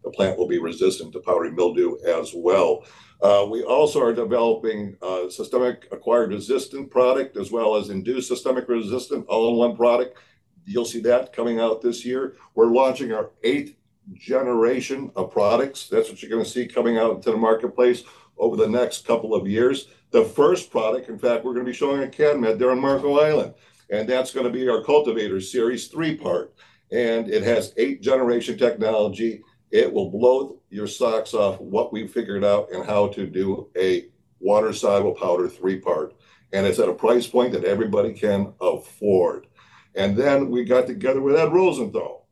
the 0.04 0.10
plant 0.10 0.38
will 0.38 0.46
be 0.46 0.60
resistant 0.60 1.12
to 1.14 1.20
powdery 1.20 1.50
mildew 1.50 1.96
as 2.06 2.32
well. 2.36 2.84
Uh, 3.24 3.46
we 3.46 3.62
also 3.62 4.02
are 4.02 4.12
developing 4.12 4.98
a 5.00 5.30
systemic 5.30 5.88
acquired 5.90 6.28
resistant 6.28 6.90
product 6.90 7.38
as 7.38 7.50
well 7.50 7.74
as 7.74 7.88
induced 7.88 8.28
systemic 8.28 8.68
resistant 8.68 9.26
all 9.28 9.48
in 9.48 9.56
one 9.56 9.74
product. 9.74 10.18
You'll 10.66 10.84
see 10.84 11.00
that 11.00 11.32
coming 11.32 11.58
out 11.58 11.80
this 11.80 12.04
year. 12.04 12.36
We're 12.54 12.66
launching 12.66 13.12
our 13.12 13.30
eighth 13.42 13.76
generation 14.12 15.10
of 15.16 15.32
products. 15.32 15.88
That's 15.88 16.10
what 16.10 16.20
you're 16.20 16.30
going 16.30 16.44
to 16.44 16.50
see 16.50 16.66
coming 16.66 16.98
out 16.98 17.16
into 17.16 17.30
the 17.30 17.38
marketplace 17.38 18.04
over 18.36 18.56
the 18.56 18.68
next 18.68 19.06
couple 19.06 19.34
of 19.34 19.48
years. 19.48 19.88
The 20.10 20.26
first 20.26 20.70
product, 20.70 21.08
in 21.08 21.18
fact, 21.18 21.46
we're 21.46 21.54
going 21.54 21.64
to 21.64 21.72
be 21.72 21.76
showing 21.76 22.02
at 22.02 22.12
CannMed 22.12 22.58
there 22.58 22.72
on 22.72 22.78
Marco 22.78 23.20
Island, 23.20 23.54
and 23.88 24.06
that's 24.06 24.34
going 24.34 24.44
to 24.44 24.52
be 24.52 24.68
our 24.68 24.84
Cultivator 24.84 25.40
Series 25.40 25.88
3 25.88 26.16
part. 26.16 26.54
And 26.92 27.30
it 27.30 27.42
has 27.42 27.72
eight 27.78 28.02
generation 28.02 28.58
technology 28.58 29.42
it 29.74 29.92
will 29.92 30.08
blow 30.08 30.60
your 30.70 30.86
socks 30.86 31.34
off 31.34 31.60
what 31.60 31.92
we 31.92 32.06
figured 32.06 32.44
out 32.44 32.70
and 32.70 32.86
how 32.86 33.08
to 33.08 33.26
do 33.26 33.68
a 33.76 34.06
water 34.38 34.72
soluble 34.72 35.16
powder 35.16 35.48
three 35.48 35.80
part. 35.80 36.14
And 36.52 36.64
it's 36.64 36.78
at 36.78 36.88
a 36.88 36.94
price 36.94 37.26
point 37.26 37.52
that 37.54 37.64
everybody 37.64 38.12
can 38.12 38.54
afford. 38.60 39.48
And 39.96 40.16
then 40.16 40.48
we 40.48 40.64
got 40.64 40.86
together 40.86 41.20
with 41.20 41.34
Ed 41.34 41.52
Rosenthal. 41.52 42.28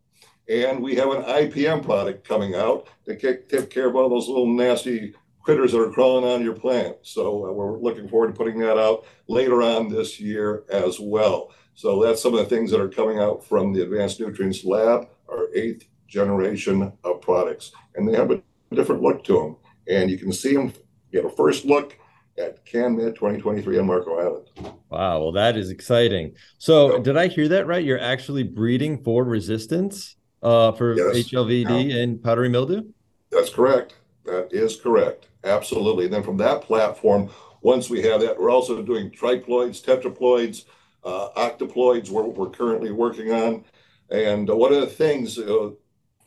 And 0.48 0.81
we 0.81 0.94
have 0.94 1.11
an 1.11 1.24
IPM 1.24 1.83
product 1.83 2.26
coming 2.26 2.55
out 2.55 2.87
to 3.07 3.16
take 3.16 3.70
care 3.70 3.88
of 3.88 3.96
all 3.96 4.09
those 4.09 4.28
little 4.28 4.46
nasty 4.46 5.12
critters 5.42 5.72
that 5.72 5.81
are 5.81 5.90
crawling 5.90 6.24
on 6.24 6.44
your 6.44 6.55
plant. 6.55 6.98
So 7.02 7.48
uh, 7.48 7.52
we're 7.52 7.76
looking 7.81 8.09
forward 8.09 8.28
to 8.28 8.35
putting 8.35 8.61
that 8.61 8.78
out 8.78 9.05
later 9.26 9.62
on 9.62 9.88
this 9.88 10.20
year 10.20 10.62
as 10.70 11.00
well. 11.00 11.50
So 11.74 12.05
that's 12.05 12.22
some 12.22 12.35
of 12.35 12.38
the 12.38 12.46
things 12.46 12.70
that 12.70 12.81
are 12.81 12.88
coming 12.88 13.18
out 13.18 13.44
from 13.44 13.72
the 13.72 13.83
Advanced 13.83 14.20
Nutrients 14.20 14.64
Lab, 14.64 15.09
our 15.28 15.52
eighth 15.55 15.87
generation 16.12 16.92
of 17.03 17.20
products, 17.20 17.72
and 17.96 18.07
they 18.07 18.14
have 18.14 18.31
a 18.31 18.42
different 18.72 19.03
look 19.03 19.25
to 19.25 19.33
them. 19.33 19.57
And 19.88 20.11
you 20.11 20.18
can 20.18 20.33
see 20.33 20.55
them 20.55 20.72
get 21.11 21.25
a 21.25 21.31
first 21.31 21.64
look 21.64 21.98
at 22.38 22.64
CannMed 22.64 23.14
2023 23.14 23.79
on 23.79 23.87
Marco 23.87 24.18
Island. 24.18 24.46
Wow, 24.90 25.20
well, 25.20 25.33
that 25.33 25.57
is 25.57 25.70
exciting. 25.70 26.35
So, 26.59 26.98
did 26.98 27.16
I 27.16 27.27
hear 27.27 27.48
that 27.48 27.66
right? 27.66 27.85
You're 27.85 28.01
actually 28.01 28.42
breeding 28.42 29.03
for 29.03 29.25
resistance 29.25 30.16
uh, 30.42 30.72
for 30.72 30.96
yes. 30.96 31.29
HLVD 31.29 31.90
yeah. 31.90 32.03
and 32.03 32.22
powdery 32.22 32.48
mildew? 32.48 32.83
That's 33.31 33.51
correct. 33.51 33.94
That 34.25 34.48
is 34.53 34.77
correct. 34.77 35.29
Absolutely. 35.44 36.05
And 36.05 36.14
then 36.14 36.22
from 36.22 36.37
that 36.38 36.62
platform, 36.62 37.31
once 37.62 37.90
we 37.90 38.03
have 38.03 38.20
that, 38.20 38.38
we're 38.38 38.51
also 38.51 38.83
doing 38.83 39.11
triploids, 39.11 39.83
tetraploids, 39.83 40.64
uh, 41.05 41.29
octoploids, 41.37 42.11
where 42.11 42.25
we're 42.25 42.51
currently 42.51 42.92
working 42.92 43.33
on. 43.33 43.64
And 44.11 44.48
one 44.48 44.72
of 44.72 44.81
the 44.81 44.87
things 44.87 45.38
uh, 45.38 45.70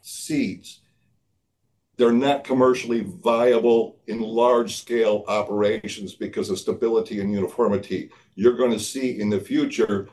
seeds. 0.05 0.81
They're 1.97 2.11
not 2.11 2.43
commercially 2.43 3.01
viable 3.01 3.97
in 4.07 4.19
large 4.19 4.75
scale 4.75 5.23
operations 5.27 6.13
because 6.13 6.49
of 6.49 6.59
stability 6.59 7.21
and 7.21 7.31
uniformity. 7.31 8.09
You're 8.35 8.57
going 8.57 8.71
to 8.71 8.79
see 8.79 9.19
in 9.19 9.29
the 9.29 9.39
future, 9.39 10.09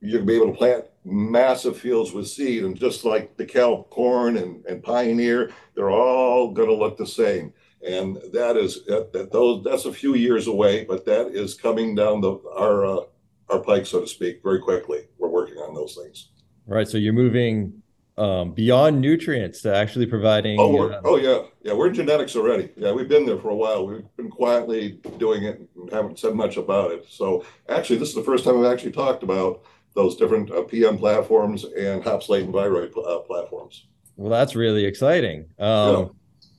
you're 0.00 0.18
going 0.18 0.26
to 0.26 0.32
be 0.32 0.36
able 0.36 0.52
to 0.52 0.58
plant 0.58 0.84
massive 1.04 1.78
fields 1.78 2.12
with 2.12 2.28
seed. 2.28 2.64
And 2.64 2.78
just 2.78 3.04
like 3.04 3.36
DeKalb 3.38 3.88
corn 3.90 4.36
and, 4.36 4.64
and 4.66 4.82
Pioneer, 4.82 5.50
they're 5.74 5.90
all 5.90 6.52
going 6.52 6.68
to 6.68 6.74
look 6.74 6.96
the 6.98 7.06
same. 7.06 7.52
and 7.86 8.18
that 8.32 8.56
is 8.56 8.84
that, 8.86 9.12
that 9.12 9.30
those 9.30 9.62
that's 9.64 9.84
a 9.84 9.92
few 9.92 10.14
years 10.14 10.46
away, 10.48 10.84
but 10.84 11.04
that 11.06 11.28
is 11.28 11.54
coming 11.54 11.94
down 11.94 12.20
the 12.20 12.32
our 12.56 12.84
uh, 12.84 13.00
our 13.48 13.60
pike, 13.60 13.86
so 13.86 14.00
to 14.00 14.06
speak, 14.06 14.42
very 14.42 14.60
quickly. 14.60 15.00
We're 15.16 15.28
working 15.28 15.56
on 15.58 15.74
those 15.74 15.94
things. 15.94 16.30
All 16.68 16.74
right, 16.74 16.88
so 16.88 16.98
you're 16.98 17.12
moving 17.12 17.82
um, 18.18 18.52
beyond 18.52 19.00
nutrients 19.00 19.62
to 19.62 19.74
actually 19.74 20.06
providing. 20.06 20.58
Oh, 20.58 20.88
uh, 20.88 21.00
oh 21.04 21.16
yeah, 21.16 21.42
yeah. 21.62 21.72
We're 21.72 21.88
in 21.88 21.94
genetics 21.94 22.34
already. 22.36 22.70
Yeah, 22.76 22.92
we've 22.92 23.08
been 23.08 23.24
there 23.24 23.38
for 23.38 23.50
a 23.50 23.56
while. 23.56 23.86
We've 23.86 24.04
been 24.16 24.30
quietly 24.30 25.00
doing 25.18 25.44
it 25.44 25.60
and 25.76 25.92
haven't 25.92 26.18
said 26.18 26.34
much 26.34 26.56
about 26.56 26.90
it. 26.90 27.06
So 27.08 27.44
actually, 27.68 27.98
this 27.98 28.08
is 28.08 28.14
the 28.14 28.24
first 28.24 28.44
time 28.44 28.58
I've 28.58 28.72
actually 28.72 28.92
talked 28.92 29.22
about 29.22 29.62
those 29.94 30.16
different 30.16 30.50
uh, 30.50 30.62
PM 30.62 30.98
platforms 30.98 31.64
and 31.64 32.02
hops 32.02 32.28
latent 32.28 32.54
viroid 32.54 32.90
uh, 32.96 33.20
platforms. 33.20 33.86
Well, 34.16 34.30
that's 34.30 34.56
really 34.56 34.84
exciting. 34.84 35.46
Um, 35.58 36.14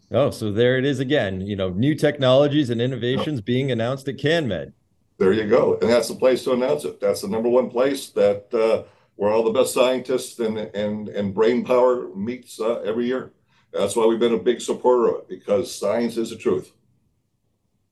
yeah. 0.10 0.18
Oh, 0.20 0.32
so 0.32 0.52
there 0.52 0.78
it 0.78 0.86
is 0.86 1.00
again. 1.00 1.42
You 1.42 1.56
know, 1.56 1.70
new 1.70 1.94
technologies 1.94 2.70
and 2.70 2.82
innovations 2.82 3.42
being 3.42 3.72
announced 3.72 4.08
at 4.08 4.18
CannMed. 4.18 4.74
There 5.18 5.34
you 5.34 5.48
go, 5.50 5.78
and 5.82 5.90
that's 5.90 6.08
the 6.08 6.16
place 6.16 6.46
to 6.46 6.54
announce 6.54 6.86
it. 6.86 7.02
That's 7.02 7.22
the 7.22 7.28
number 7.28 7.50
one 7.50 7.70
place 7.70 8.10
that 8.12 8.54
uh, 8.54 8.90
where 9.20 9.34
all 9.34 9.44
the 9.44 9.52
best 9.52 9.74
scientists 9.74 10.40
and 10.40 10.58
and 10.58 11.10
and 11.10 11.34
brain 11.34 11.66
power 11.66 12.08
meets 12.16 12.58
uh, 12.62 12.80
every 12.86 13.06
year. 13.06 13.34
That's 13.74 13.94
why 13.94 14.06
we've 14.06 14.18
been 14.18 14.34
a 14.34 14.40
big 14.40 14.62
supporter 14.62 15.10
of 15.10 15.16
it 15.16 15.28
because 15.28 15.76
science 15.76 16.16
is 16.16 16.30
the 16.30 16.38
truth. 16.38 16.72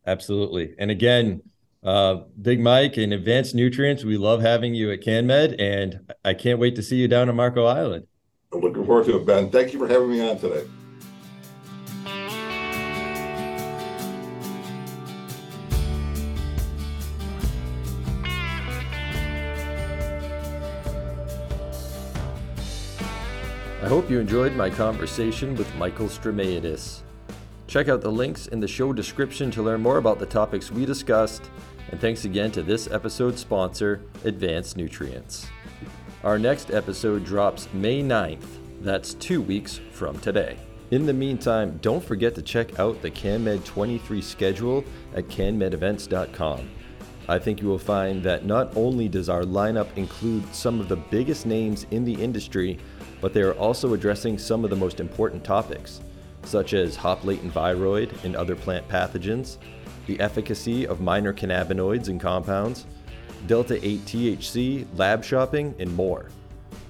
Absolutely, 0.05 0.73
and 0.79 0.89
again, 0.89 1.41
uh, 1.83 2.21
Big 2.41 2.61
Mike 2.61 2.95
and 2.95 3.11
Advanced 3.11 3.55
Nutrients, 3.55 4.05
we 4.05 4.15
love 4.15 4.39
having 4.39 4.73
you 4.73 4.89
at 4.89 5.01
CannMed, 5.01 5.57
and 5.59 6.13
I 6.23 6.33
can't 6.33 6.59
wait 6.59 6.77
to 6.77 6.81
see 6.81 6.95
you 6.95 7.09
down 7.09 7.27
in 7.27 7.35
Marco 7.35 7.65
Island. 7.65 8.07
I'm 8.53 8.61
looking 8.61 8.85
forward 8.85 9.07
to 9.07 9.17
it, 9.17 9.25
Ben. 9.25 9.49
Thank 9.49 9.73
you 9.73 9.79
for 9.79 9.87
having 9.89 10.09
me 10.09 10.25
on 10.25 10.39
today. 10.39 10.65
I 23.88 23.89
hope 23.89 24.10
you 24.10 24.19
enjoyed 24.19 24.54
my 24.54 24.69
conversation 24.69 25.56
with 25.56 25.73
Michael 25.76 26.08
Straumietis. 26.08 27.04
Check 27.67 27.88
out 27.88 28.02
the 28.02 28.12
links 28.12 28.47
in 28.47 28.60
the 28.60 28.67
show 28.67 28.91
description 28.91 29.50
to 29.52 29.63
learn 29.63 29.80
more 29.80 29.95
about 29.95 30.19
the 30.19 30.26
topics 30.26 30.69
we 30.69 30.86
discussed, 30.86 31.50
and 31.89 31.97
thanks 31.97 32.26
again 32.26 32.52
to 32.52 32.62
this 32.62 32.91
episode's 32.91 33.39
sponsor, 33.39 34.02
Advanced 34.26 34.76
Nutrients. 34.76 35.47
Our 36.26 36.38
next 36.38 36.69
episode 36.69 37.23
drops 37.23 37.69
May 37.71 38.04
9th. 38.04 38.60
That's 38.82 39.13
two 39.13 39.41
weeks 39.41 39.80
from 39.93 40.19
today. 40.19 40.58
In 40.91 41.06
the 41.06 41.13
meantime, 41.13 41.80
don't 41.82 42.04
forget 42.04 42.36
to 42.36 42.41
check 42.41 42.78
out 42.80 43.02
the 43.02 43.10
CannMed 43.10 43.63
23 43.63 44.21
schedule 44.21 44.84
at 45.15 45.30
cannmedevents.com. 45.30 46.69
I 47.30 47.39
think 47.39 47.62
you 47.62 47.69
will 47.69 47.80
find 47.80 48.21
that 48.23 48.45
not 48.45 48.76
only 48.76 49.08
does 49.08 49.30
our 49.30 49.43
lineup 49.43 49.88
include 49.95 50.54
some 50.54 50.82
of 50.82 50.89
the 50.89 50.95
biggest 50.97 51.45
names 51.45 51.86
in 51.91 52.04
the 52.04 52.13
industry, 52.13 52.80
but 53.21 53.34
they 53.34 53.41
are 53.41 53.53
also 53.53 53.93
addressing 53.93 54.38
some 54.38 54.63
of 54.63 54.69
the 54.69 54.75
most 54.75 54.99
important 54.99 55.43
topics, 55.43 56.01
such 56.43 56.73
as 56.73 56.95
hop 56.95 57.23
latent 57.23 57.53
viroid 57.53 58.23
and 58.23 58.36
other 58.36 58.56
plant 58.56 58.88
pathogens, 58.88 59.58
the 60.06 60.19
efficacy 60.19 60.88
of 60.88 61.01
minor 61.01 61.34
cannabinoids 61.34 62.08
and 62.08 62.21
compounds, 62.21 62.86
delta 63.45 63.80
8 63.86 64.06
THC, 64.06 64.88
lab 64.95 65.23
shopping, 65.23 65.75
and 65.80 65.93
more. 65.95 66.30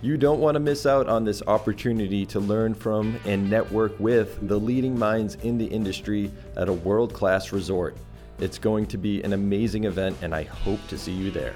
You 0.02 0.16
don't 0.16 0.40
want 0.40 0.54
to 0.56 0.60
miss 0.60 0.86
out 0.86 1.08
on 1.08 1.24
this 1.24 1.42
opportunity 1.48 2.24
to 2.28 2.40
learn 2.40 2.76
from 2.76 3.20
and 3.26 3.50
network 3.50 4.00
with 4.00 4.48
the 4.48 4.60
leading 4.60 4.98
minds 4.98 5.36
in 5.42 5.58
the 5.58 5.66
industry 5.66 6.32
at 6.56 6.70
a 6.70 6.74
world 6.74 7.13
class 7.13 7.52
resort. 7.52 7.98
It's 8.40 8.60
going 8.60 8.86
to 8.88 8.98
be 9.00 9.24
an 9.24 9.34
amazing 9.34 9.86
event, 9.86 10.16
and 10.22 10.36
I 10.36 10.44
hope 10.44 10.86
to 10.90 10.98
see 10.98 11.13
you 11.13 11.32
there. 11.32 11.56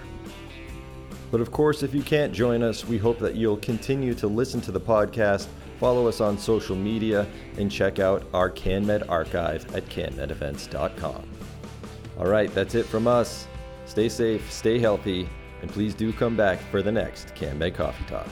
But 1.32 1.40
of 1.40 1.52
course, 1.52 1.82
if 1.82 1.96
you 1.96 2.04
can't 2.04 2.34
join 2.34 2.62
us, 2.62 2.86
we 2.86 2.98
hope 2.98 3.18
that 3.20 3.36
you'll 3.36 3.58
continue 3.58 4.14
to 4.16 4.28
listen 4.28 4.60
to 4.62 4.72
the 4.72 4.82
podcast, 4.82 5.48
follow 5.80 6.08
us 6.08 6.20
on 6.20 6.38
social 6.38 6.76
media, 6.76 7.26
and 7.58 7.72
check 7.72 8.00
out 8.00 8.24
our 8.34 8.52
CannMed 8.52 9.10
archive 9.10 9.74
at 9.74 9.86
cannmedevents.com. 9.86 11.24
All 12.20 12.28
right, 12.28 12.54
that's 12.54 12.76
it 12.76 12.86
from 12.86 13.08
us. 13.08 13.48
Stay 13.86 14.10
safe, 14.10 14.52
stay 14.52 14.78
healthy, 14.78 15.28
and 15.62 15.72
please 15.72 15.96
do 15.96 16.12
come 16.12 16.36
back 16.36 16.60
for 16.70 16.82
the 16.82 16.92
next 16.92 17.34
CannMed 17.36 17.76
Coffee 17.76 18.06
Talk. 18.06 18.28